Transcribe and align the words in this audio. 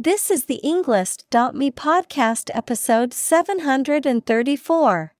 This 0.00 0.30
is 0.30 0.44
the 0.44 0.60
Englist.me 0.62 1.72
podcast 1.72 2.50
episode 2.54 3.12
734. 3.12 5.12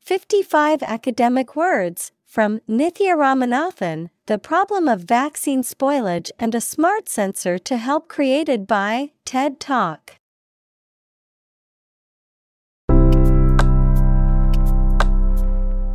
55 0.00 0.82
academic 0.82 1.54
words 1.54 2.12
from 2.24 2.60
Nithya 2.66 3.14
Ramanathan 3.14 4.08
The 4.24 4.38
Problem 4.38 4.88
of 4.88 5.02
Vaccine 5.02 5.62
Spoilage 5.62 6.30
and 6.38 6.54
a 6.54 6.62
Smart 6.62 7.10
Sensor 7.10 7.58
to 7.58 7.76
Help, 7.76 8.08
created 8.08 8.66
by 8.66 9.10
TED 9.26 9.60
Talk. 9.60 10.14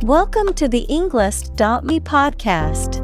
Welcome 0.04 0.54
to 0.54 0.68
the 0.68 0.86
Englist.me 0.88 1.98
podcast. 1.98 3.03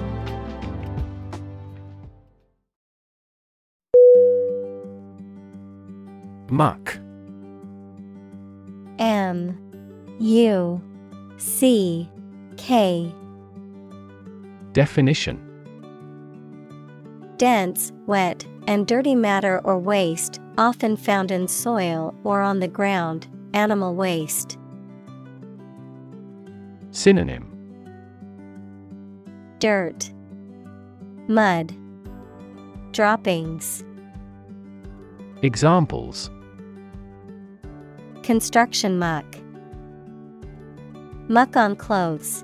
Muck. 6.51 6.99
M 8.99 9.57
U 10.19 10.81
C 11.37 12.09
K 12.57 13.09
Definition 14.73 15.47
Dense, 17.37 17.93
wet, 18.05 18.45
and 18.67 18.85
dirty 18.85 19.15
matter 19.15 19.61
or 19.63 19.79
waste, 19.79 20.41
often 20.57 20.97
found 20.97 21.31
in 21.31 21.47
soil 21.47 22.13
or 22.25 22.41
on 22.41 22.59
the 22.59 22.67
ground, 22.67 23.27
animal 23.53 23.95
waste. 23.95 24.57
Synonym 26.91 27.47
Dirt, 29.59 30.11
Mud, 31.29 31.73
Droppings. 32.91 33.85
Examples 35.43 36.29
Construction 38.23 38.99
muck, 38.99 39.25
Muck 41.27 41.55
on 41.55 41.75
clothes. 41.75 42.43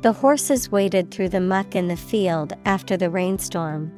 The 0.00 0.12
horses 0.12 0.70
waded 0.72 1.10
through 1.10 1.28
the 1.28 1.40
muck 1.40 1.74
in 1.74 1.88
the 1.88 1.96
field 1.96 2.54
after 2.64 2.96
the 2.96 3.10
rainstorm. 3.10 3.92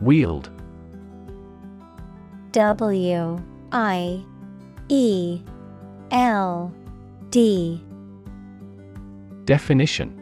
Wield. 0.00 0.50
W 2.50 3.40
I 3.70 4.24
E 4.88 5.40
L 6.10 6.74
D 7.30 7.80
Definition 9.44 10.21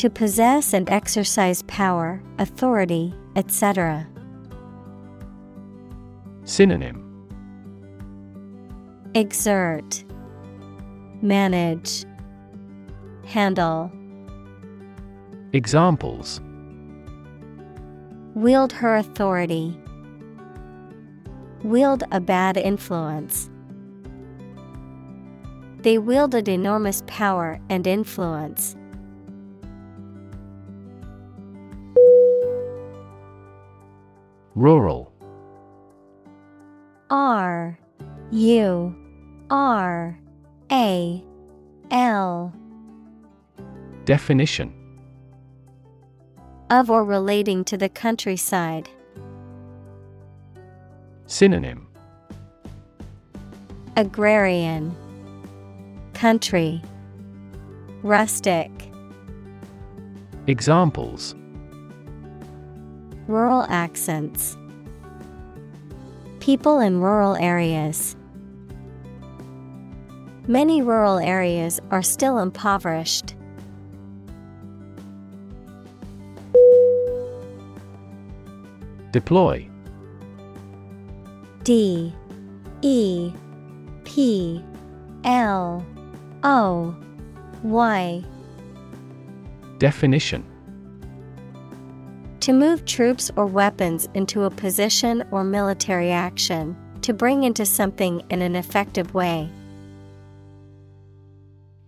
To 0.00 0.08
possess 0.08 0.72
and 0.72 0.88
exercise 0.88 1.62
power, 1.64 2.22
authority, 2.38 3.12
etc. 3.36 4.08
Synonym 6.44 7.04
Exert, 9.14 10.02
Manage, 11.20 12.06
Handle. 13.26 13.92
Examples 15.52 16.40
Wield 18.34 18.72
her 18.72 18.96
authority. 18.96 19.78
Wield 21.62 22.04
a 22.10 22.20
bad 22.20 22.56
influence. 22.56 23.50
They 25.80 25.98
wielded 25.98 26.48
enormous 26.48 27.02
power 27.06 27.60
and 27.68 27.86
influence. 27.86 28.76
Rural. 34.56 35.12
R 37.08 37.78
U 38.32 38.94
R 39.48 40.18
A 40.72 41.24
L. 41.90 42.52
Definition. 44.04 44.74
Of 46.70 46.90
or 46.90 47.04
relating 47.04 47.64
to 47.64 47.76
the 47.76 47.88
countryside. 47.88 48.88
Synonym. 51.26 51.86
Agrarian. 53.96 54.94
Country. 56.14 56.82
Rustic. 58.02 58.70
Examples 60.46 61.34
Rural 63.26 63.66
accents. 63.68 64.56
People 66.40 66.80
in 66.80 67.00
rural 67.00 67.36
areas. 67.36 68.16
Many 70.46 70.82
rural 70.82 71.18
areas 71.18 71.78
are 71.90 72.02
still 72.02 72.38
impoverished. 72.38 73.34
Deploy. 79.12 79.68
D. 81.62 82.12
E. 82.82 83.32
P. 84.04 84.64
L. 85.24 85.84
O. 86.42 86.96
Y. 87.62 88.24
Definition 89.78 90.49
To 92.40 92.54
move 92.54 92.86
troops 92.86 93.30
or 93.36 93.44
weapons 93.44 94.08
into 94.14 94.44
a 94.44 94.50
position 94.50 95.22
or 95.30 95.44
military 95.44 96.10
action, 96.10 96.74
to 97.02 97.12
bring 97.12 97.44
into 97.44 97.66
something 97.66 98.22
in 98.30 98.40
an 98.40 98.56
effective 98.56 99.12
way. 99.12 99.50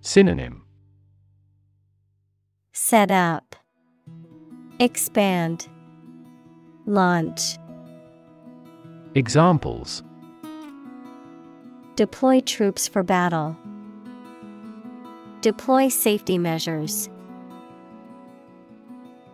Synonym 0.03 0.65
Set 2.73 3.11
up, 3.11 3.57
Expand, 4.79 5.69
Launch. 6.85 7.57
Examples 9.15 10.03
Deploy 11.97 12.41
troops 12.41 12.88
for 12.88 13.03
battle. 13.03 13.56
Deploy 15.41 15.88
safety 15.88 16.37
measures. 16.37 17.09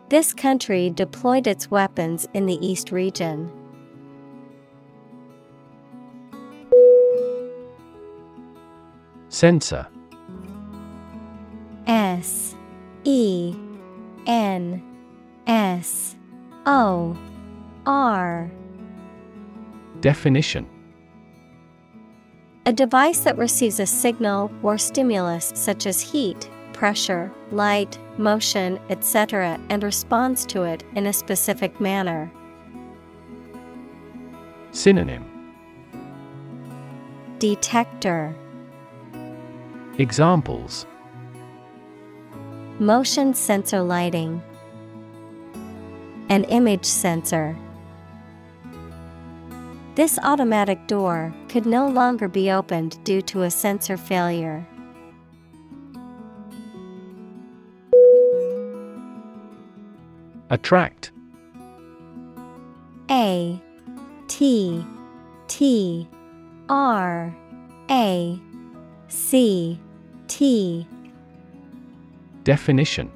This 0.08 0.32
country 0.32 0.88
deployed 0.88 1.46
its 1.46 1.70
weapons 1.70 2.26
in 2.32 2.46
the 2.46 2.58
East 2.66 2.92
region. 2.92 3.50
Sensor. 9.28 9.86
S 11.86 12.54
E 13.04 13.54
N 14.26 14.82
S 15.46 16.16
O 16.64 17.16
R. 17.84 18.50
Definition. 20.00 20.66
A 22.64 22.72
device 22.72 23.20
that 23.20 23.36
receives 23.36 23.78
a 23.78 23.86
signal 23.86 24.50
or 24.62 24.78
stimulus 24.78 25.52
such 25.54 25.86
as 25.86 26.00
heat, 26.00 26.50
pressure, 26.78 27.32
light, 27.50 27.98
motion, 28.18 28.78
etc., 28.88 29.58
and 29.68 29.82
responds 29.82 30.46
to 30.46 30.62
it 30.62 30.84
in 30.94 31.08
a 31.08 31.12
specific 31.12 31.80
manner. 31.80 32.30
Synonym 34.70 35.24
Detector 37.40 38.32
Examples 39.98 40.86
Motion 42.78 43.34
sensor 43.34 43.82
lighting 43.82 44.40
An 46.28 46.44
image 46.44 46.84
sensor 46.84 47.56
this 49.96 50.16
automatic 50.22 50.86
door 50.86 51.34
could 51.48 51.66
no 51.66 51.88
longer 51.88 52.28
be 52.28 52.52
opened 52.52 53.02
due 53.02 53.20
to 53.22 53.42
a 53.42 53.50
sensor 53.50 53.96
failure. 53.96 54.64
Attract. 60.50 61.12
A 63.10 63.60
T 64.28 64.84
T 65.46 66.08
R 66.68 67.34
A 67.90 68.40
C 69.08 69.80
T. 70.28 70.86
Definition. 72.44 73.10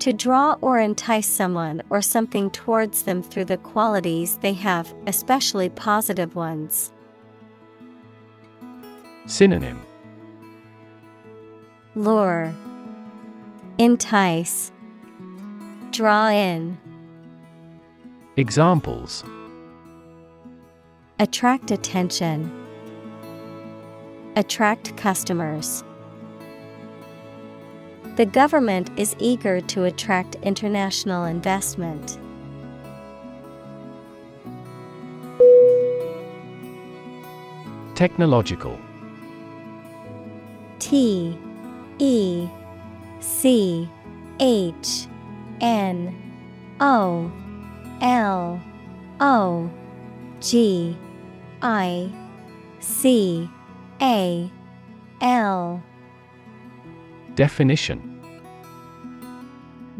To 0.00 0.12
draw 0.12 0.56
or 0.60 0.78
entice 0.78 1.26
someone 1.26 1.82
or 1.90 2.00
something 2.00 2.50
towards 2.50 3.02
them 3.02 3.22
through 3.22 3.46
the 3.46 3.56
qualities 3.58 4.38
they 4.38 4.52
have, 4.54 4.94
especially 5.06 5.68
positive 5.68 6.36
ones. 6.36 6.92
Synonym. 9.26 9.82
Lure. 11.94 12.54
Entice 13.78 14.72
Draw 15.90 16.28
in 16.28 16.78
Examples 18.36 19.24
Attract 21.18 21.72
attention. 21.72 22.52
Attract 24.36 24.96
customers. 24.96 25.82
The 28.14 28.26
government 28.26 28.90
is 28.96 29.16
eager 29.18 29.60
to 29.62 29.84
attract 29.84 30.36
international 30.42 31.24
investment. 31.24 32.18
Technological 37.96 38.78
T 40.78 41.36
E 41.98 42.48
C 43.18 43.88
H 44.38 45.08
N 45.60 46.14
O 46.80 47.30
L 48.00 48.60
O 49.20 49.70
G 50.40 50.96
I 51.62 52.12
C 52.80 53.48
A 54.00 54.50
L. 55.20 55.82
Definition. 57.34 58.14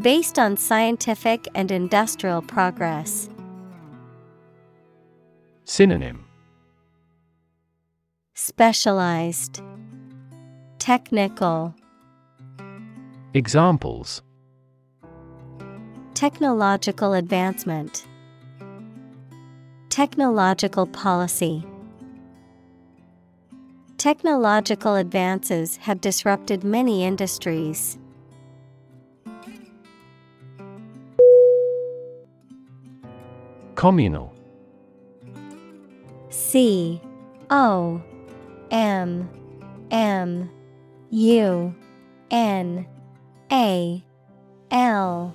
Based 0.01 0.39
on 0.39 0.57
scientific 0.57 1.49
and 1.55 1.71
industrial 1.71 2.43
progress. 2.43 3.29
Synonym. 5.65 6.25
Specialized. 8.35 9.61
Technical. 10.79 11.75
Examples 13.35 14.23
Technological 16.19 17.15
advancement. 17.15 18.05
Technological 19.89 20.85
policy. 20.89 21.65
Technological 23.99 24.97
advances 24.97 25.77
have 25.77 26.01
disrupted 26.01 26.65
many 26.65 27.05
industries. 27.05 27.99
Communal. 33.77 34.35
C 36.31 37.01
O 37.49 38.03
M 38.73 39.31
M 39.93 40.51
U 41.11 41.75
N 42.33 42.89
A 43.53 44.05
L 44.73 45.35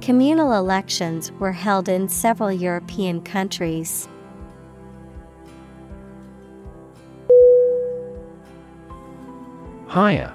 Communal 0.00 0.54
elections 0.54 1.30
were 1.32 1.52
held 1.52 1.88
in 1.88 2.08
several 2.08 2.50
European 2.50 3.20
countries. 3.20 4.08
Hire 9.86 10.34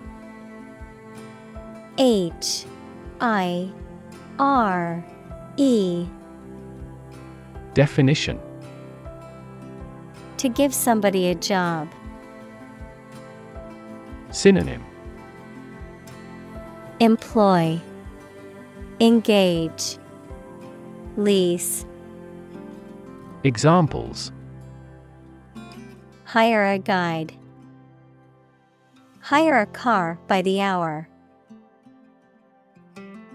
H. 1.98 2.66
I. 3.22 3.72
R. 4.38 5.04
E. 5.56 6.06
Definition. 7.74 8.40
To 10.38 10.50
give 10.50 10.74
somebody 10.74 11.30
a 11.30 11.36
job. 11.36 11.90
Synonym. 14.30 14.84
Employ 17.00 17.80
Engage 19.02 19.98
Lease 21.18 21.86
Examples 23.44 24.32
Hire 26.24 26.66
a 26.66 26.80
guide. 26.80 27.34
Hire 29.20 29.60
a 29.60 29.66
car 29.66 30.18
by 30.28 30.42
the 30.42 30.62
hour. 30.62 31.10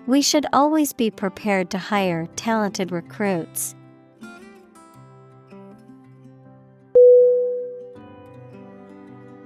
We 0.06 0.22
should 0.22 0.46
always 0.54 0.94
be 0.94 1.10
prepared 1.10 1.70
to 1.72 1.78
hire 1.78 2.26
talented 2.36 2.90
recruits. 2.90 3.74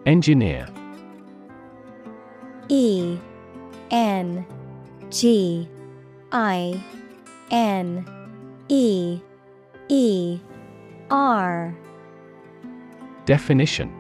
Engineer 0.07 0.69
E 2.69 3.19
N 3.91 4.47
G 5.11 5.69
I 6.35 6.83
N 7.53 8.05
E 8.69 9.21
E 9.89 10.41
R 11.09 11.73
Definition. 13.25 13.93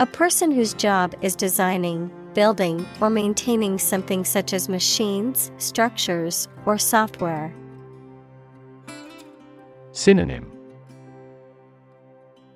A 0.00 0.06
person 0.06 0.50
whose 0.50 0.74
job 0.74 1.14
is 1.22 1.36
designing, 1.36 2.10
building, 2.34 2.84
or 3.00 3.08
maintaining 3.08 3.78
something 3.78 4.24
such 4.24 4.52
as 4.52 4.68
machines, 4.68 5.52
structures, 5.58 6.48
or 6.66 6.76
software. 6.76 7.54
Synonym. 9.92 10.50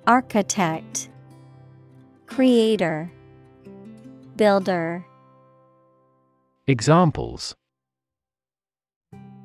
Architect, 0.05 1.09
Creator, 2.25 3.09
Builder. 4.35 5.05
Examples 6.67 7.55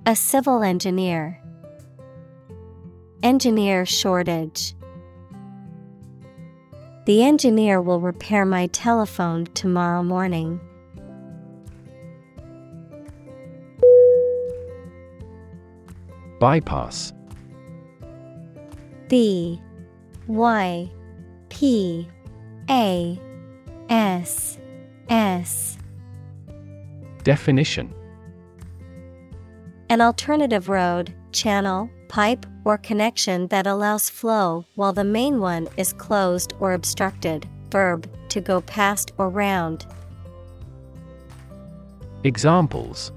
A 0.04 0.16
civil 0.16 0.64
engineer. 0.64 1.40
Engineer 3.22 3.86
shortage. 3.86 4.74
The 7.06 7.22
engineer 7.22 7.80
will 7.80 8.00
repair 8.00 8.44
my 8.44 8.66
telephone 8.66 9.46
tomorrow 9.54 10.02
morning. 10.02 10.58
Bypass 16.40 17.12
B 19.08 19.62
Y 20.26 20.90
P 21.48 22.08
A 22.68 23.20
S 23.88 24.58
S 25.08 25.78
Definition 27.22 27.94
An 29.92 30.00
alternative 30.00 30.70
road, 30.70 31.12
channel, 31.32 31.90
pipe, 32.08 32.46
or 32.64 32.78
connection 32.78 33.46
that 33.48 33.66
allows 33.66 34.08
flow 34.08 34.64
while 34.74 34.94
the 34.94 35.04
main 35.04 35.38
one 35.38 35.68
is 35.76 35.92
closed 35.92 36.54
or 36.60 36.72
obstructed. 36.72 37.46
Verb, 37.70 38.10
to 38.30 38.40
go 38.40 38.62
past 38.62 39.12
or 39.18 39.28
round. 39.28 39.84
Examples 42.24 43.12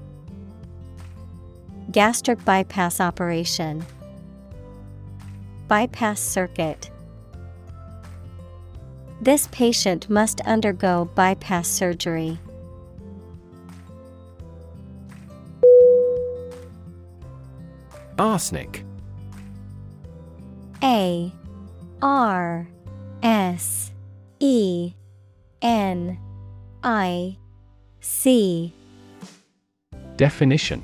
Gastric 1.92 2.44
bypass 2.44 3.00
operation, 3.00 3.82
Bypass 5.68 6.20
circuit. 6.20 6.90
This 9.22 9.48
patient 9.50 10.10
must 10.10 10.42
undergo 10.42 11.06
bypass 11.14 11.68
surgery. 11.68 12.38
Arsenic. 18.18 18.82
A 20.82 21.32
R 22.00 22.68
S 23.22 23.92
E 24.40 24.94
N 25.60 26.18
I 26.82 27.36
C. 28.00 28.72
Definition. 30.16 30.82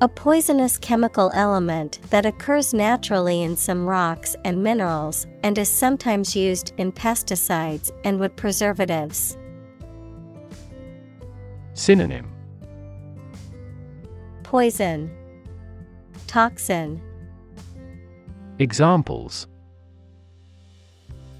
A 0.00 0.08
poisonous 0.08 0.78
chemical 0.78 1.32
element 1.34 1.98
that 2.10 2.26
occurs 2.26 2.74
naturally 2.74 3.42
in 3.42 3.56
some 3.56 3.86
rocks 3.86 4.36
and 4.44 4.62
minerals 4.62 5.26
and 5.42 5.56
is 5.56 5.68
sometimes 5.68 6.36
used 6.36 6.72
in 6.76 6.92
pesticides 6.92 7.90
and 8.04 8.20
wood 8.20 8.36
preservatives. 8.36 9.36
Synonym. 11.72 12.30
Poison 14.42 15.10
Toxin. 16.34 17.00
Examples. 18.58 19.46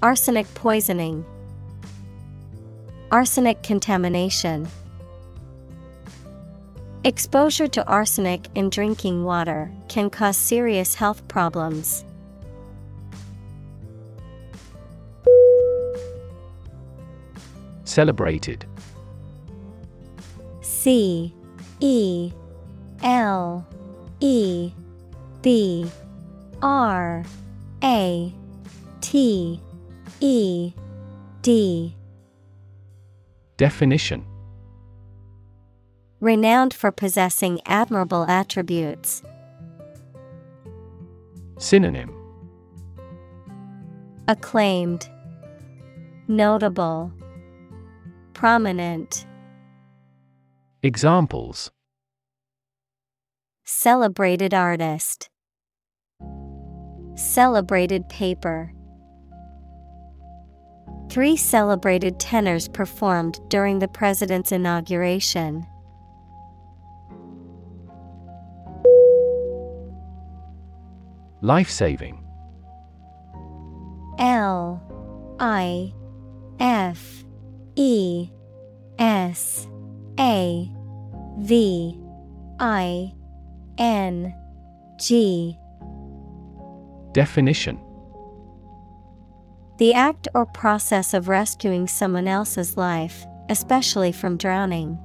Arsenic 0.01 0.47
poisoning. 0.53 1.25
Arsenic 3.11 3.61
contamination. 3.61 4.69
Exposure 7.03 7.67
to 7.67 7.85
arsenic 7.85 8.47
in 8.55 8.69
drinking 8.69 9.25
water 9.25 9.69
can 9.89 10.09
cause 10.09 10.37
serious 10.37 10.95
health 10.95 11.27
problems. 11.27 12.05
Celebrated. 17.83 18.65
C 20.61 21.33
E 21.81 22.31
L 23.03 23.67
E 24.21 24.71
B 25.45 25.85
R 26.63 27.23
A 27.83 28.33
T 28.99 29.61
E 30.19 30.73
D 31.43 31.95
Definition 33.55 34.25
Renowned 36.19 36.73
for 36.73 36.91
possessing 36.91 37.61
admirable 37.67 38.25
attributes. 38.27 39.21
Synonym 41.59 42.11
Acclaimed, 44.27 45.07
Notable, 46.27 47.13
Prominent. 48.33 49.27
Examples 50.81 51.69
Celebrated 53.63 54.51
artist. 54.51 55.29
Celebrated 57.15 58.07
paper. 58.09 58.71
Three 61.09 61.37
celebrated 61.37 62.19
tenors 62.19 62.67
performed 62.67 63.39
during 63.49 63.79
the 63.79 63.87
president's 63.87 64.51
inauguration. 64.51 65.65
Life 71.41 71.69
saving 71.69 72.21
L 74.19 74.81
I 75.39 75.93
F 76.59 77.23
E 77.75 78.29
S 78.99 79.67
A 80.19 80.69
V 81.37 81.99
I 82.59 83.13
N 83.77 84.33
G 84.99 85.57
Definition 87.15 87.79
The 89.77 89.93
act 89.93 90.27
or 90.35 90.45
process 90.45 91.13
of 91.13 91.29
rescuing 91.29 91.87
someone 91.87 92.27
else's 92.27 92.75
life, 92.75 93.25
especially 93.49 94.11
from 94.11 94.35
drowning. 94.35 94.99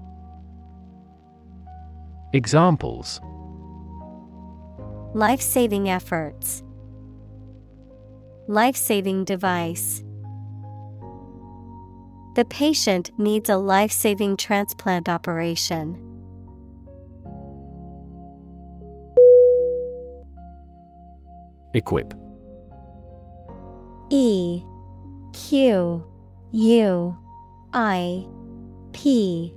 Examples 2.32 3.20
Life 5.14 5.40
saving 5.40 5.88
efforts. 5.88 6.64
Life 8.48 8.74
saving 8.74 9.24
device. 9.24 10.02
The 12.34 12.44
patient 12.50 13.12
needs 13.18 13.48
a 13.48 13.56
life 13.56 13.92
saving 13.92 14.36
transplant 14.36 15.08
operation. 15.08 16.09
Equip. 21.74 22.14
E 24.10 24.62
Q 25.32 26.04
U 26.52 27.18
I 27.72 28.26
P. 28.92 29.54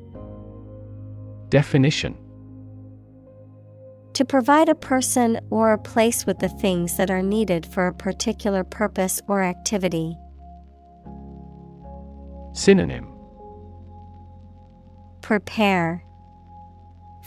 Definition. 1.49 2.17
To 4.13 4.25
provide 4.25 4.69
a 4.69 4.75
person 4.75 5.39
or 5.49 5.73
a 5.73 5.77
place 5.79 6.25
with 6.27 6.37
the 6.37 6.49
things 6.49 6.97
that 6.97 7.09
are 7.09 7.23
needed 7.23 7.65
for 7.65 7.87
a 7.87 7.93
particular 7.93 8.63
purpose 8.63 9.19
or 9.27 9.41
activity. 9.41 10.15
Synonym. 12.53 13.07
Prepare, 15.21 16.03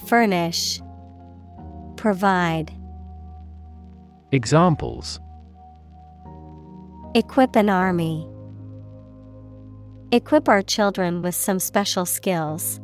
Furnish, 0.06 0.80
Provide. 1.96 2.75
Examples 4.32 5.20
Equip 7.14 7.54
an 7.54 7.70
army. 7.70 8.28
Equip 10.10 10.48
our 10.48 10.62
children 10.62 11.22
with 11.22 11.36
some 11.36 11.60
special 11.60 12.04
skills. 12.04 12.80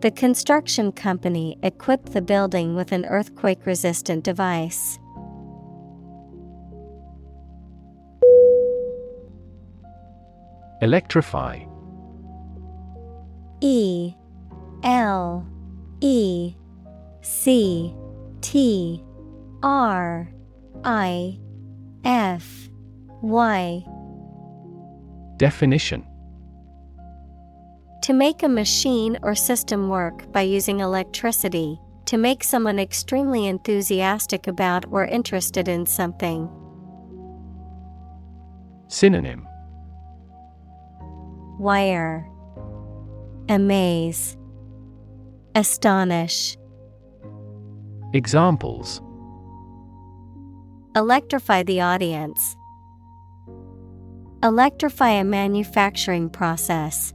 The 0.00 0.10
construction 0.10 0.90
company 0.90 1.56
equipped 1.62 2.12
the 2.12 2.22
building 2.22 2.74
with 2.74 2.90
an 2.90 3.06
earthquake 3.06 3.64
resistant 3.66 4.24
device. 4.24 4.98
Electrify 10.82 11.60
E 13.60 14.12
L 14.82 15.46
E 16.00 16.56
C 17.22 17.94
T 18.44 19.02
R 19.62 20.30
I 20.84 21.38
F 22.04 22.68
Y. 23.22 23.82
Definition. 25.38 26.06
To 28.02 28.12
make 28.12 28.42
a 28.42 28.48
machine 28.48 29.18
or 29.22 29.34
system 29.34 29.88
work 29.88 30.30
by 30.30 30.42
using 30.42 30.80
electricity, 30.80 31.80
to 32.04 32.18
make 32.18 32.44
someone 32.44 32.78
extremely 32.78 33.46
enthusiastic 33.46 34.46
about 34.46 34.84
or 34.90 35.06
interested 35.06 35.66
in 35.66 35.86
something. 35.86 36.50
Synonym. 38.88 39.48
Wire. 41.58 42.28
Amaze. 43.48 44.36
Astonish 45.54 46.58
Examples 48.14 49.02
Electrify 50.94 51.64
the 51.64 51.80
audience. 51.80 52.54
Electrify 54.44 55.10
a 55.10 55.24
manufacturing 55.24 56.30
process. 56.30 57.12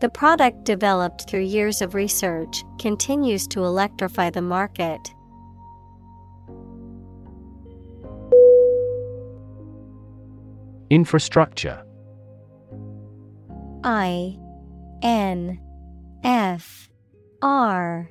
The 0.00 0.10
product 0.10 0.64
developed 0.64 1.30
through 1.30 1.44
years 1.44 1.80
of 1.80 1.94
research 1.94 2.62
continues 2.78 3.46
to 3.48 3.64
electrify 3.64 4.28
the 4.28 4.42
market. 4.42 5.00
Infrastructure 10.90 11.82
I 13.82 14.38
N 15.02 15.58
F 16.22 16.90
R 17.40 18.10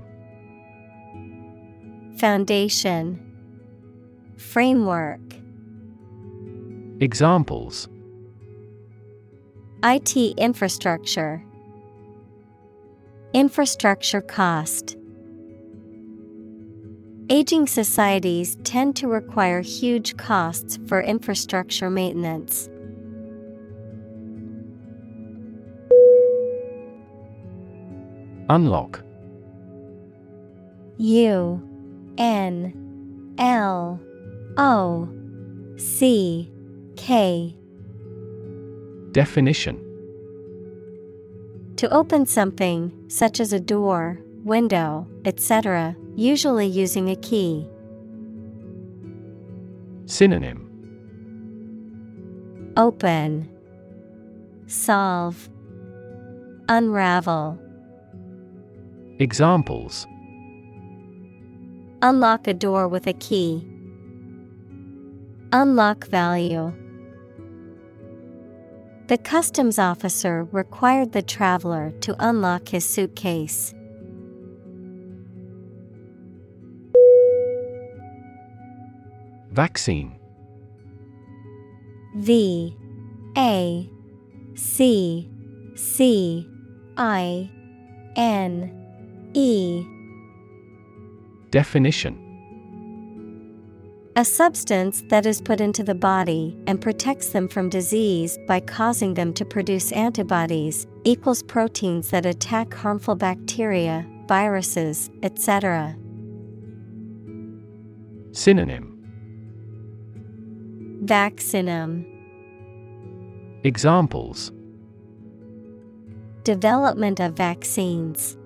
Foundation. 2.21 3.19
Framework. 4.37 5.19
Examples. 6.99 7.89
IT 9.81 10.15
infrastructure. 10.37 11.43
Infrastructure 13.33 14.21
cost. 14.21 14.95
Aging 17.31 17.65
societies 17.65 18.55
tend 18.63 18.95
to 18.97 19.07
require 19.07 19.61
huge 19.61 20.15
costs 20.17 20.77
for 20.85 21.01
infrastructure 21.01 21.89
maintenance. 21.89 22.69
Unlock. 28.47 29.03
U 30.99 31.67
N 32.17 33.33
L 33.37 33.99
O 34.57 35.09
C 35.77 36.51
K 36.95 37.55
Definition 39.11 39.77
To 41.77 41.93
open 41.93 42.25
something, 42.25 42.91
such 43.07 43.39
as 43.39 43.51
a 43.51 43.59
door, 43.59 44.19
window, 44.43 45.07
etc., 45.25 45.95
usually 46.15 46.67
using 46.67 47.09
a 47.09 47.15
key. 47.15 47.67
Synonym 50.05 50.67
Open, 52.77 53.49
Solve, 54.67 55.49
Unravel. 56.69 57.59
Examples 59.19 60.07
Unlock 62.03 62.47
a 62.47 62.53
door 62.53 62.87
with 62.87 63.05
a 63.05 63.13
key. 63.13 63.63
Unlock 65.51 66.07
value. 66.07 66.73
The 69.05 69.17
customs 69.17 69.77
officer 69.77 70.45
required 70.51 71.11
the 71.11 71.21
traveler 71.21 71.91
to 72.01 72.15
unlock 72.17 72.69
his 72.69 72.85
suitcase. 72.85 73.75
Vaccine 79.51 80.15
V 82.15 82.75
A 83.37 83.89
C 84.55 85.29
C 85.75 86.49
I 86.97 87.51
N 88.15 88.71
E 89.33 89.85
Definition 91.51 92.17
A 94.15 94.23
substance 94.23 95.03
that 95.09 95.25
is 95.25 95.41
put 95.41 95.59
into 95.59 95.83
the 95.83 95.93
body 95.93 96.57
and 96.65 96.79
protects 96.79 97.31
them 97.31 97.49
from 97.49 97.67
disease 97.67 98.39
by 98.47 98.61
causing 98.61 99.13
them 99.13 99.33
to 99.33 99.43
produce 99.43 99.91
antibodies, 99.91 100.87
equals 101.03 101.43
proteins 101.43 102.09
that 102.11 102.25
attack 102.25 102.73
harmful 102.73 103.15
bacteria, 103.15 104.07
viruses, 104.29 105.09
etc. 105.23 105.97
Synonym 108.31 108.97
Vaccinum 111.03 112.05
Examples 113.65 114.53
Development 116.45 117.19
of 117.19 117.33
vaccines. 117.33 118.37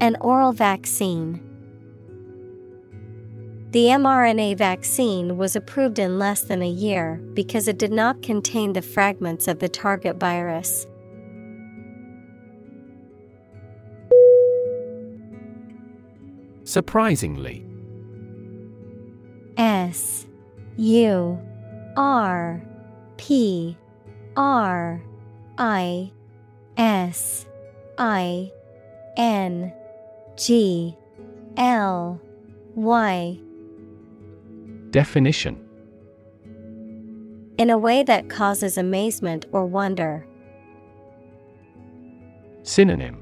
An 0.00 0.16
oral 0.20 0.52
vaccine. 0.52 1.40
The 3.72 3.86
mRNA 3.86 4.56
vaccine 4.56 5.36
was 5.36 5.56
approved 5.56 5.98
in 5.98 6.18
less 6.18 6.42
than 6.42 6.62
a 6.62 6.68
year 6.68 7.20
because 7.34 7.68
it 7.68 7.78
did 7.78 7.92
not 7.92 8.22
contain 8.22 8.72
the 8.72 8.80
fragments 8.80 9.48
of 9.48 9.58
the 9.58 9.68
target 9.68 10.16
virus. 10.16 10.86
Surprisingly 16.64 17.64
S 19.56 20.26
U 20.76 21.40
R 21.96 22.62
P 23.16 23.76
R 24.36 25.02
I 25.58 26.12
S 26.76 27.46
I 27.98 28.52
N 29.16 29.72
G 30.38 30.96
L 31.56 32.20
Y. 32.76 33.40
Definition. 34.90 35.58
In 37.58 37.70
a 37.70 37.76
way 37.76 38.04
that 38.04 38.30
causes 38.30 38.78
amazement 38.78 39.46
or 39.50 39.66
wonder. 39.66 40.24
Synonym. 42.62 43.20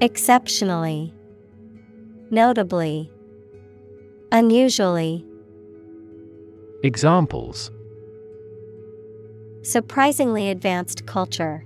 Exceptionally, 0.00 1.14
Notably, 2.30 3.08
Unusually, 4.32 5.24
Examples. 6.82 7.70
Surprisingly 9.62 10.50
advanced 10.50 11.06
culture. 11.06 11.64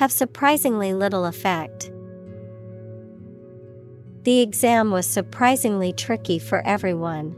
Have 0.00 0.10
surprisingly 0.10 0.94
little 0.94 1.26
effect. 1.26 1.92
The 4.22 4.40
exam 4.40 4.90
was 4.92 5.04
surprisingly 5.04 5.92
tricky 5.92 6.38
for 6.38 6.66
everyone. 6.66 7.36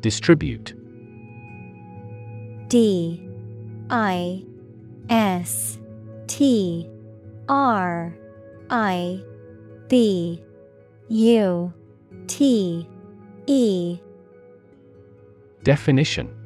Distribute. 0.00 0.74
D. 2.68 3.28
I. 3.90 4.44
S. 5.10 5.80
T. 6.28 6.88
R. 7.48 8.16
I. 8.70 9.20
B. 9.88 10.40
U. 11.08 11.72
T. 12.28 12.88
E. 13.48 13.98
Definition 15.64 16.45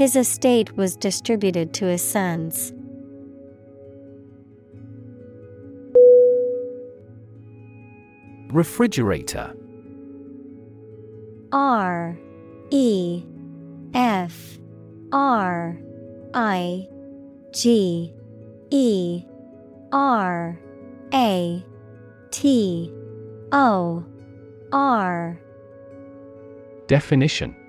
His 0.00 0.16
estate 0.16 0.78
was 0.78 0.96
distributed 0.96 1.74
to 1.74 1.84
his 1.84 2.02
sons. 2.02 2.72
Refrigerator. 8.50 9.54
R 11.52 12.18
E 12.70 13.22
F 13.92 14.58
R 15.12 15.78
I 16.32 16.88
G 17.52 18.14
E 18.70 19.22
R 19.92 20.58
A 21.12 21.64
T 22.30 22.90
O 23.52 24.06
R. 24.72 25.38
Definition 26.86 27.59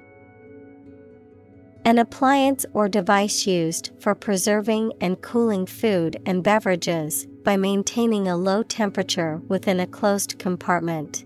An 1.83 1.97
appliance 1.97 2.63
or 2.73 2.87
device 2.87 3.47
used 3.47 3.89
for 3.99 4.13
preserving 4.13 4.93
and 5.01 5.19
cooling 5.21 5.65
food 5.65 6.21
and 6.27 6.43
beverages 6.43 7.25
by 7.43 7.57
maintaining 7.57 8.27
a 8.27 8.37
low 8.37 8.61
temperature 8.61 9.41
within 9.47 9.79
a 9.79 9.87
closed 9.87 10.37
compartment. 10.37 11.25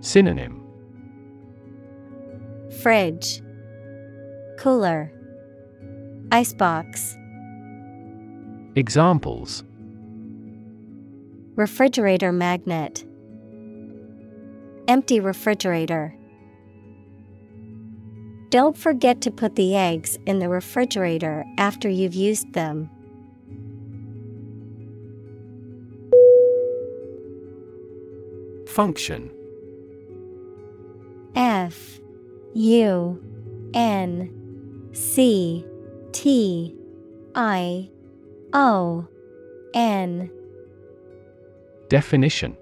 Synonym 0.00 0.62
Fridge, 2.80 3.42
Cooler, 4.58 5.12
Icebox. 6.30 7.16
Examples 8.76 9.64
Refrigerator 11.56 12.32
magnet, 12.32 13.04
Empty 14.88 15.20
refrigerator. 15.20 16.16
Don't 18.52 18.76
forget 18.76 19.22
to 19.22 19.30
put 19.30 19.56
the 19.56 19.74
eggs 19.74 20.18
in 20.26 20.38
the 20.38 20.46
refrigerator 20.46 21.42
after 21.56 21.88
you've 21.88 22.12
used 22.12 22.52
them. 22.52 22.90
Function. 28.68 29.30
F 31.34 31.98
U 32.52 33.24
N 33.72 34.90
C 34.92 35.64
T 36.12 36.76
I 37.34 37.88
O 38.52 39.08
N. 39.72 40.30
Definition 41.88 42.58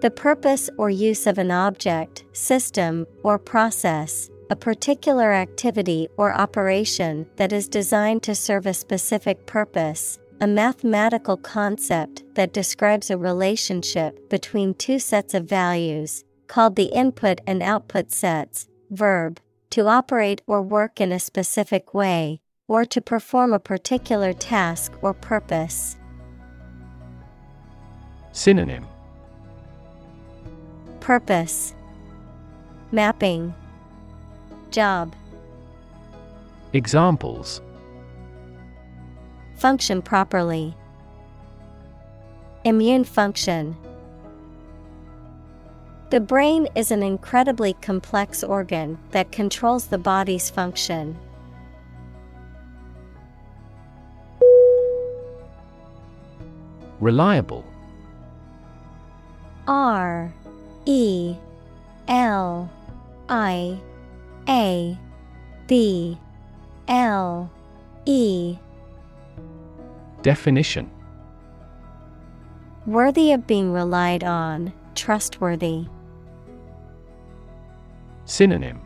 The 0.00 0.12
purpose 0.12 0.70
or 0.78 0.90
use 0.90 1.26
of 1.26 1.38
an 1.38 1.50
object, 1.50 2.24
system, 2.32 3.04
or 3.24 3.36
process, 3.36 4.30
a 4.48 4.54
particular 4.54 5.32
activity 5.32 6.06
or 6.16 6.32
operation 6.32 7.26
that 7.34 7.52
is 7.52 7.68
designed 7.68 8.22
to 8.22 8.36
serve 8.36 8.66
a 8.66 8.74
specific 8.74 9.44
purpose, 9.44 10.20
a 10.40 10.46
mathematical 10.46 11.36
concept 11.36 12.22
that 12.34 12.52
describes 12.52 13.10
a 13.10 13.18
relationship 13.18 14.30
between 14.30 14.72
two 14.74 15.00
sets 15.00 15.34
of 15.34 15.46
values, 15.46 16.24
called 16.46 16.76
the 16.76 16.92
input 16.94 17.40
and 17.44 17.60
output 17.60 18.12
sets, 18.12 18.68
verb, 18.90 19.40
to 19.70 19.88
operate 19.88 20.42
or 20.46 20.62
work 20.62 21.00
in 21.00 21.10
a 21.10 21.18
specific 21.18 21.92
way, 21.92 22.40
or 22.68 22.84
to 22.84 23.00
perform 23.00 23.52
a 23.52 23.58
particular 23.58 24.32
task 24.32 24.92
or 25.02 25.12
purpose. 25.12 25.96
Synonym 28.30 28.86
Purpose 31.00 31.74
Mapping 32.92 33.54
Job 34.70 35.14
Examples 36.72 37.60
Function 39.56 40.02
properly. 40.02 40.76
Immune 42.64 43.04
function. 43.04 43.76
The 46.10 46.20
brain 46.20 46.68
is 46.74 46.90
an 46.90 47.02
incredibly 47.02 47.72
complex 47.74 48.44
organ 48.44 48.98
that 49.10 49.32
controls 49.32 49.86
the 49.86 49.98
body's 49.98 50.48
function. 50.48 51.18
Reliable 57.00 57.64
R 59.66 60.32
E 60.88 61.36
L 62.08 62.70
I 63.28 63.78
A 64.48 64.98
B 65.66 66.18
L 66.88 67.50
E. 68.06 68.56
Definition. 70.22 70.90
Worthy 72.86 73.32
of 73.32 73.46
being 73.46 73.70
relied 73.70 74.24
on, 74.24 74.72
trustworthy. 74.94 75.84
Synonym. 78.24 78.80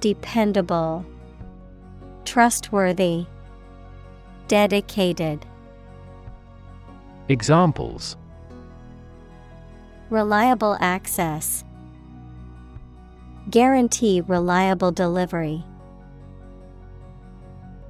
Dependable, 0.00 1.06
Trustworthy, 2.24 3.26
Dedicated. 4.48 5.46
Examples 7.28 8.16
Reliable 10.10 10.76
access. 10.80 11.64
Guarantee 13.50 14.20
reliable 14.20 14.92
delivery. 14.92 15.64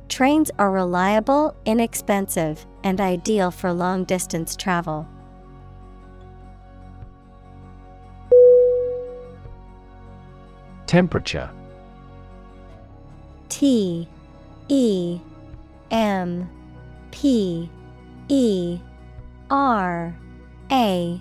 Trains 0.08 0.50
are 0.58 0.70
reliable, 0.70 1.56
inexpensive, 1.64 2.66
and 2.84 3.00
ideal 3.00 3.50
for 3.50 3.72
long 3.72 4.04
distance 4.04 4.54
travel. 4.54 5.08
Temperature 10.86 11.50
T 13.48 14.08
E 14.68 15.18
M 15.90 16.48
P 17.10 17.68
E 18.28 18.78
R 19.50 20.16
A 20.70 21.20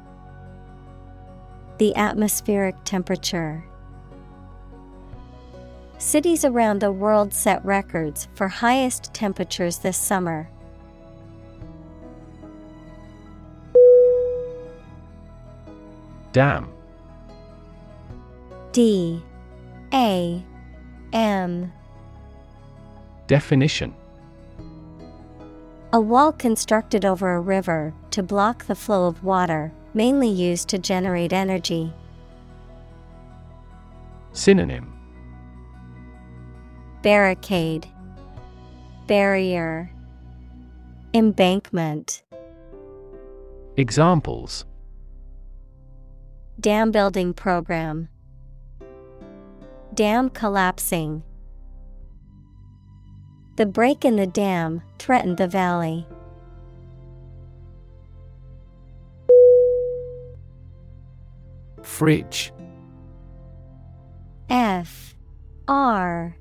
The 1.81 1.95
atmospheric 1.95 2.75
temperature. 2.83 3.65
Cities 5.97 6.45
around 6.45 6.79
the 6.79 6.91
world 6.91 7.33
set 7.33 7.65
records 7.65 8.27
for 8.35 8.47
highest 8.47 9.11
temperatures 9.15 9.79
this 9.79 9.97
summer. 9.97 10.47
Dam. 16.33 16.69
D. 18.73 19.23
A. 19.91 20.45
M. 21.13 21.73
Definition. 23.25 23.95
A 25.91 25.99
wall 25.99 26.31
constructed 26.31 27.05
over 27.05 27.33
a 27.33 27.41
river 27.41 27.95
to 28.11 28.21
block 28.21 28.65
the 28.65 28.75
flow 28.75 29.07
of 29.07 29.23
water, 29.23 29.73
mainly 29.93 30.29
used 30.29 30.67
to 30.69 30.77
generate 30.77 31.33
energy. 31.33 31.93
Synonym 34.33 34.93
Barricade, 37.01 37.87
Barrier, 39.07 39.91
Embankment. 41.13 42.23
Examples 43.75 44.65
Dam 46.59 46.91
building 46.91 47.33
program. 47.33 48.07
Dam 49.93 50.29
collapsing. 50.29 51.23
The 53.57 53.65
break 53.65 54.05
in 54.05 54.15
the 54.15 54.27
dam 54.27 54.81
threatened 54.99 55.37
the 55.37 55.47
valley. 55.47 56.05
Fridge. 61.83 62.51
F 64.49 65.15
R 65.67 66.35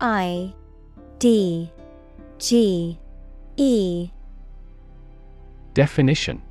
I 0.00 0.54
D 1.18 1.70
G 2.38 2.98
E. 3.56 4.10
Definition. 5.74 6.42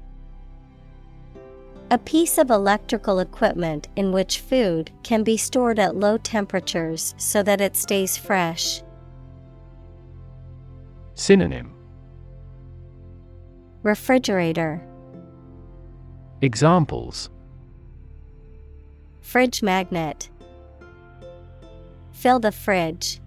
A 1.91 1.97
piece 1.97 2.37
of 2.37 2.49
electrical 2.49 3.19
equipment 3.19 3.89
in 3.97 4.13
which 4.13 4.39
food 4.39 4.91
can 5.03 5.23
be 5.23 5.35
stored 5.35 5.77
at 5.77 5.97
low 5.97 6.17
temperatures 6.17 7.13
so 7.17 7.43
that 7.43 7.59
it 7.59 7.75
stays 7.75 8.15
fresh. 8.17 8.81
Synonym. 11.15 11.73
Refrigerator, 13.83 14.81
Examples 16.41 17.29
Fridge 19.31 19.63
magnet, 19.63 20.29
Fill 22.11 22.41
the 22.41 22.51
fridge. 22.51 23.21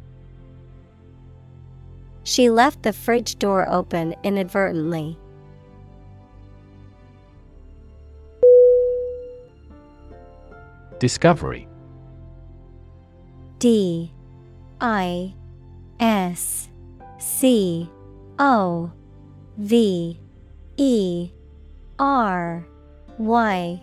She 2.25 2.51
left 2.51 2.83
the 2.83 2.93
fridge 2.93 3.39
door 3.39 3.67
open 3.71 4.15
inadvertently. 4.23 5.19
Discovery. 10.99 11.67
D. 13.59 14.13
I. 14.83 15.35
S. 16.01 16.69
C. 17.17 17.89
O. 18.39 18.93
V. 19.57 20.21
E. 20.77 21.31
R. 21.99 22.67
Y 23.17 23.83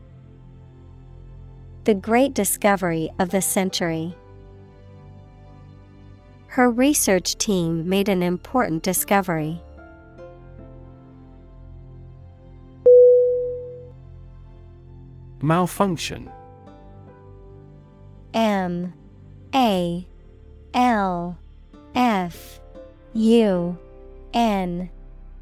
The 1.83 1.95
great 1.95 2.35
discovery 2.35 3.09
of 3.17 3.31
the 3.31 3.41
century. 3.41 4.15
Her 6.45 6.69
research 6.69 7.39
team 7.39 7.89
made 7.89 8.07
an 8.07 8.21
important 8.21 8.83
discovery. 8.83 9.59
Malfunction. 15.41 16.29
M. 18.35 18.93
A. 19.55 20.07
L. 20.75 21.37
F. 21.95 22.59
U. 23.13 23.75
N. 24.35 24.89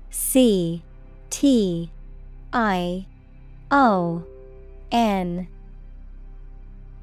C. 0.09 0.83
T. 1.29 1.91
I. 2.53 3.05
O. 3.71 4.23
N 4.89 5.49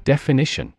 Definition 0.07 0.71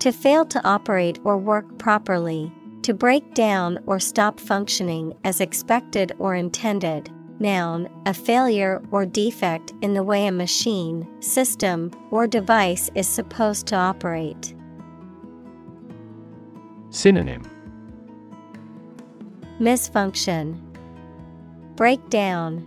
To 0.00 0.10
fail 0.10 0.44
to 0.46 0.60
operate 0.66 1.20
or 1.22 1.38
work 1.38 1.78
properly, 1.78 2.52
to 2.82 2.92
break 2.92 3.32
down 3.34 3.78
or 3.86 4.00
stop 4.00 4.40
functioning 4.40 5.14
as 5.22 5.40
expected 5.40 6.10
or 6.18 6.34
intended. 6.34 7.12
Noun, 7.38 7.88
a 8.06 8.12
failure 8.12 8.82
or 8.90 9.06
defect 9.06 9.72
in 9.82 9.94
the 9.94 10.02
way 10.02 10.26
a 10.26 10.32
machine, 10.32 11.06
system, 11.20 11.92
or 12.10 12.26
device 12.26 12.90
is 12.96 13.06
supposed 13.06 13.68
to 13.68 13.76
operate. 13.76 14.52
Synonym 16.90 17.44
Misfunction, 19.60 20.58
Breakdown, 21.76 22.66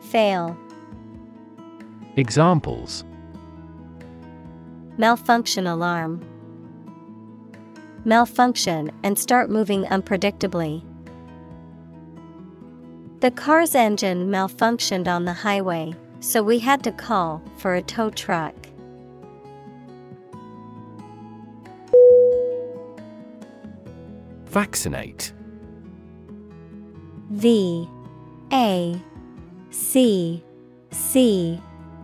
Fail. 0.00 0.56
Examples 2.14 3.02
Malfunction 5.00 5.68
alarm. 5.68 6.20
Malfunction 8.04 8.90
and 9.04 9.16
start 9.16 9.48
moving 9.48 9.84
unpredictably. 9.84 10.82
The 13.20 13.30
car's 13.30 13.76
engine 13.76 14.28
malfunctioned 14.28 15.06
on 15.06 15.24
the 15.24 15.32
highway, 15.32 15.94
so 16.18 16.42
we 16.42 16.58
had 16.58 16.82
to 16.82 16.90
call 16.90 17.40
for 17.58 17.76
a 17.76 17.82
tow 17.82 18.10
truck. 18.10 18.54
Vaccinate 24.46 25.32
V 27.30 27.88
A 28.52 29.00
C 29.70 30.42
C 30.90 31.60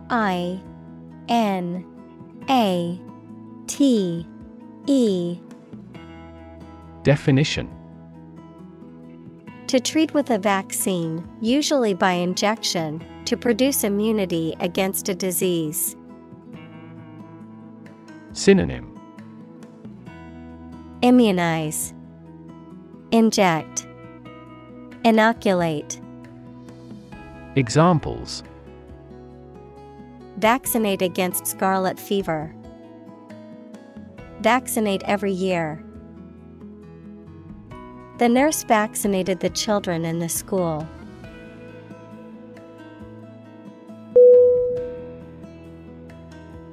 I 0.09 0.61
N 1.27 1.91
A 2.49 2.99
T 3.67 4.25
E. 4.85 5.39
Definition. 7.01 7.69
To 9.67 9.79
treat 9.79 10.13
with 10.13 10.29
a 10.29 10.37
vaccine, 10.37 11.27
usually 11.41 11.95
by 11.95 12.11
injection, 12.11 13.03
to 13.25 13.35
produce 13.35 13.83
immunity 13.83 14.55
against 14.59 15.09
a 15.09 15.15
disease. 15.15 15.95
Synonym. 18.33 18.91
Immunize, 21.01 21.93
Inject, 23.11 23.87
Inoculate. 25.03 25.99
Examples 27.55 28.43
Vaccinate 30.37 31.01
against 31.01 31.47
scarlet 31.47 31.99
fever. 31.99 32.53
Vaccinate 34.41 35.01
every 35.03 35.31
year. 35.31 35.83
The 38.17 38.29
nurse 38.29 38.63
vaccinated 38.63 39.39
the 39.39 39.49
children 39.49 40.05
in 40.05 40.19
the 40.19 40.29
school. 40.29 40.87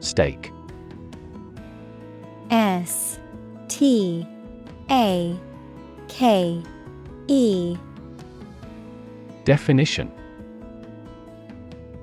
Stake 0.00 0.52
S 2.50 3.18
T 3.68 4.26
A 4.90 5.38
K 6.08 6.62
E 7.28 7.76
Definition 9.44 10.12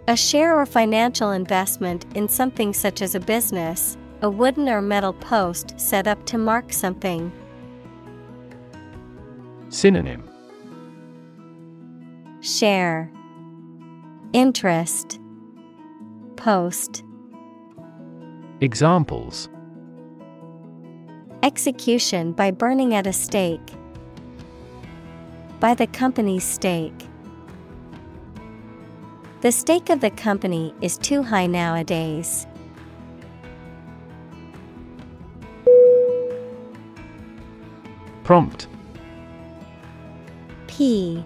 A 0.10 0.18
share 0.18 0.60
or 0.60 0.66
financial 0.66 1.30
investment 1.30 2.08
in 2.16 2.28
something 2.28 2.74
such 2.74 3.04
as 3.04 3.14
a 3.14 3.20
business, 3.20 3.96
a 4.24 4.30
wooden 4.30 4.68
or 4.68 4.82
metal 4.82 5.14
post 5.14 5.80
set 5.80 6.08
up 6.08 6.26
to 6.26 6.40
mark 6.40 6.74
something. 6.74 7.32
Synonym 9.70 10.28
Share 12.42 13.12
Interest 14.34 15.20
Post 16.38 17.04
Examples 18.62 19.48
Execution 21.44 22.32
by 22.32 22.50
burning 22.50 22.96
at 22.96 23.06
a 23.06 23.14
stake. 23.14 23.76
By 25.60 25.76
the 25.76 25.86
company's 25.86 26.44
stake. 26.44 27.09
The 29.42 29.54
stake 29.54 29.90
of 29.90 30.02
the 30.02 30.10
company 30.10 30.74
is 30.82 30.98
too 30.98 31.24
high 31.24 31.48
nowadays. 31.48 32.46
Prompt 38.26 38.68
P 40.68 41.24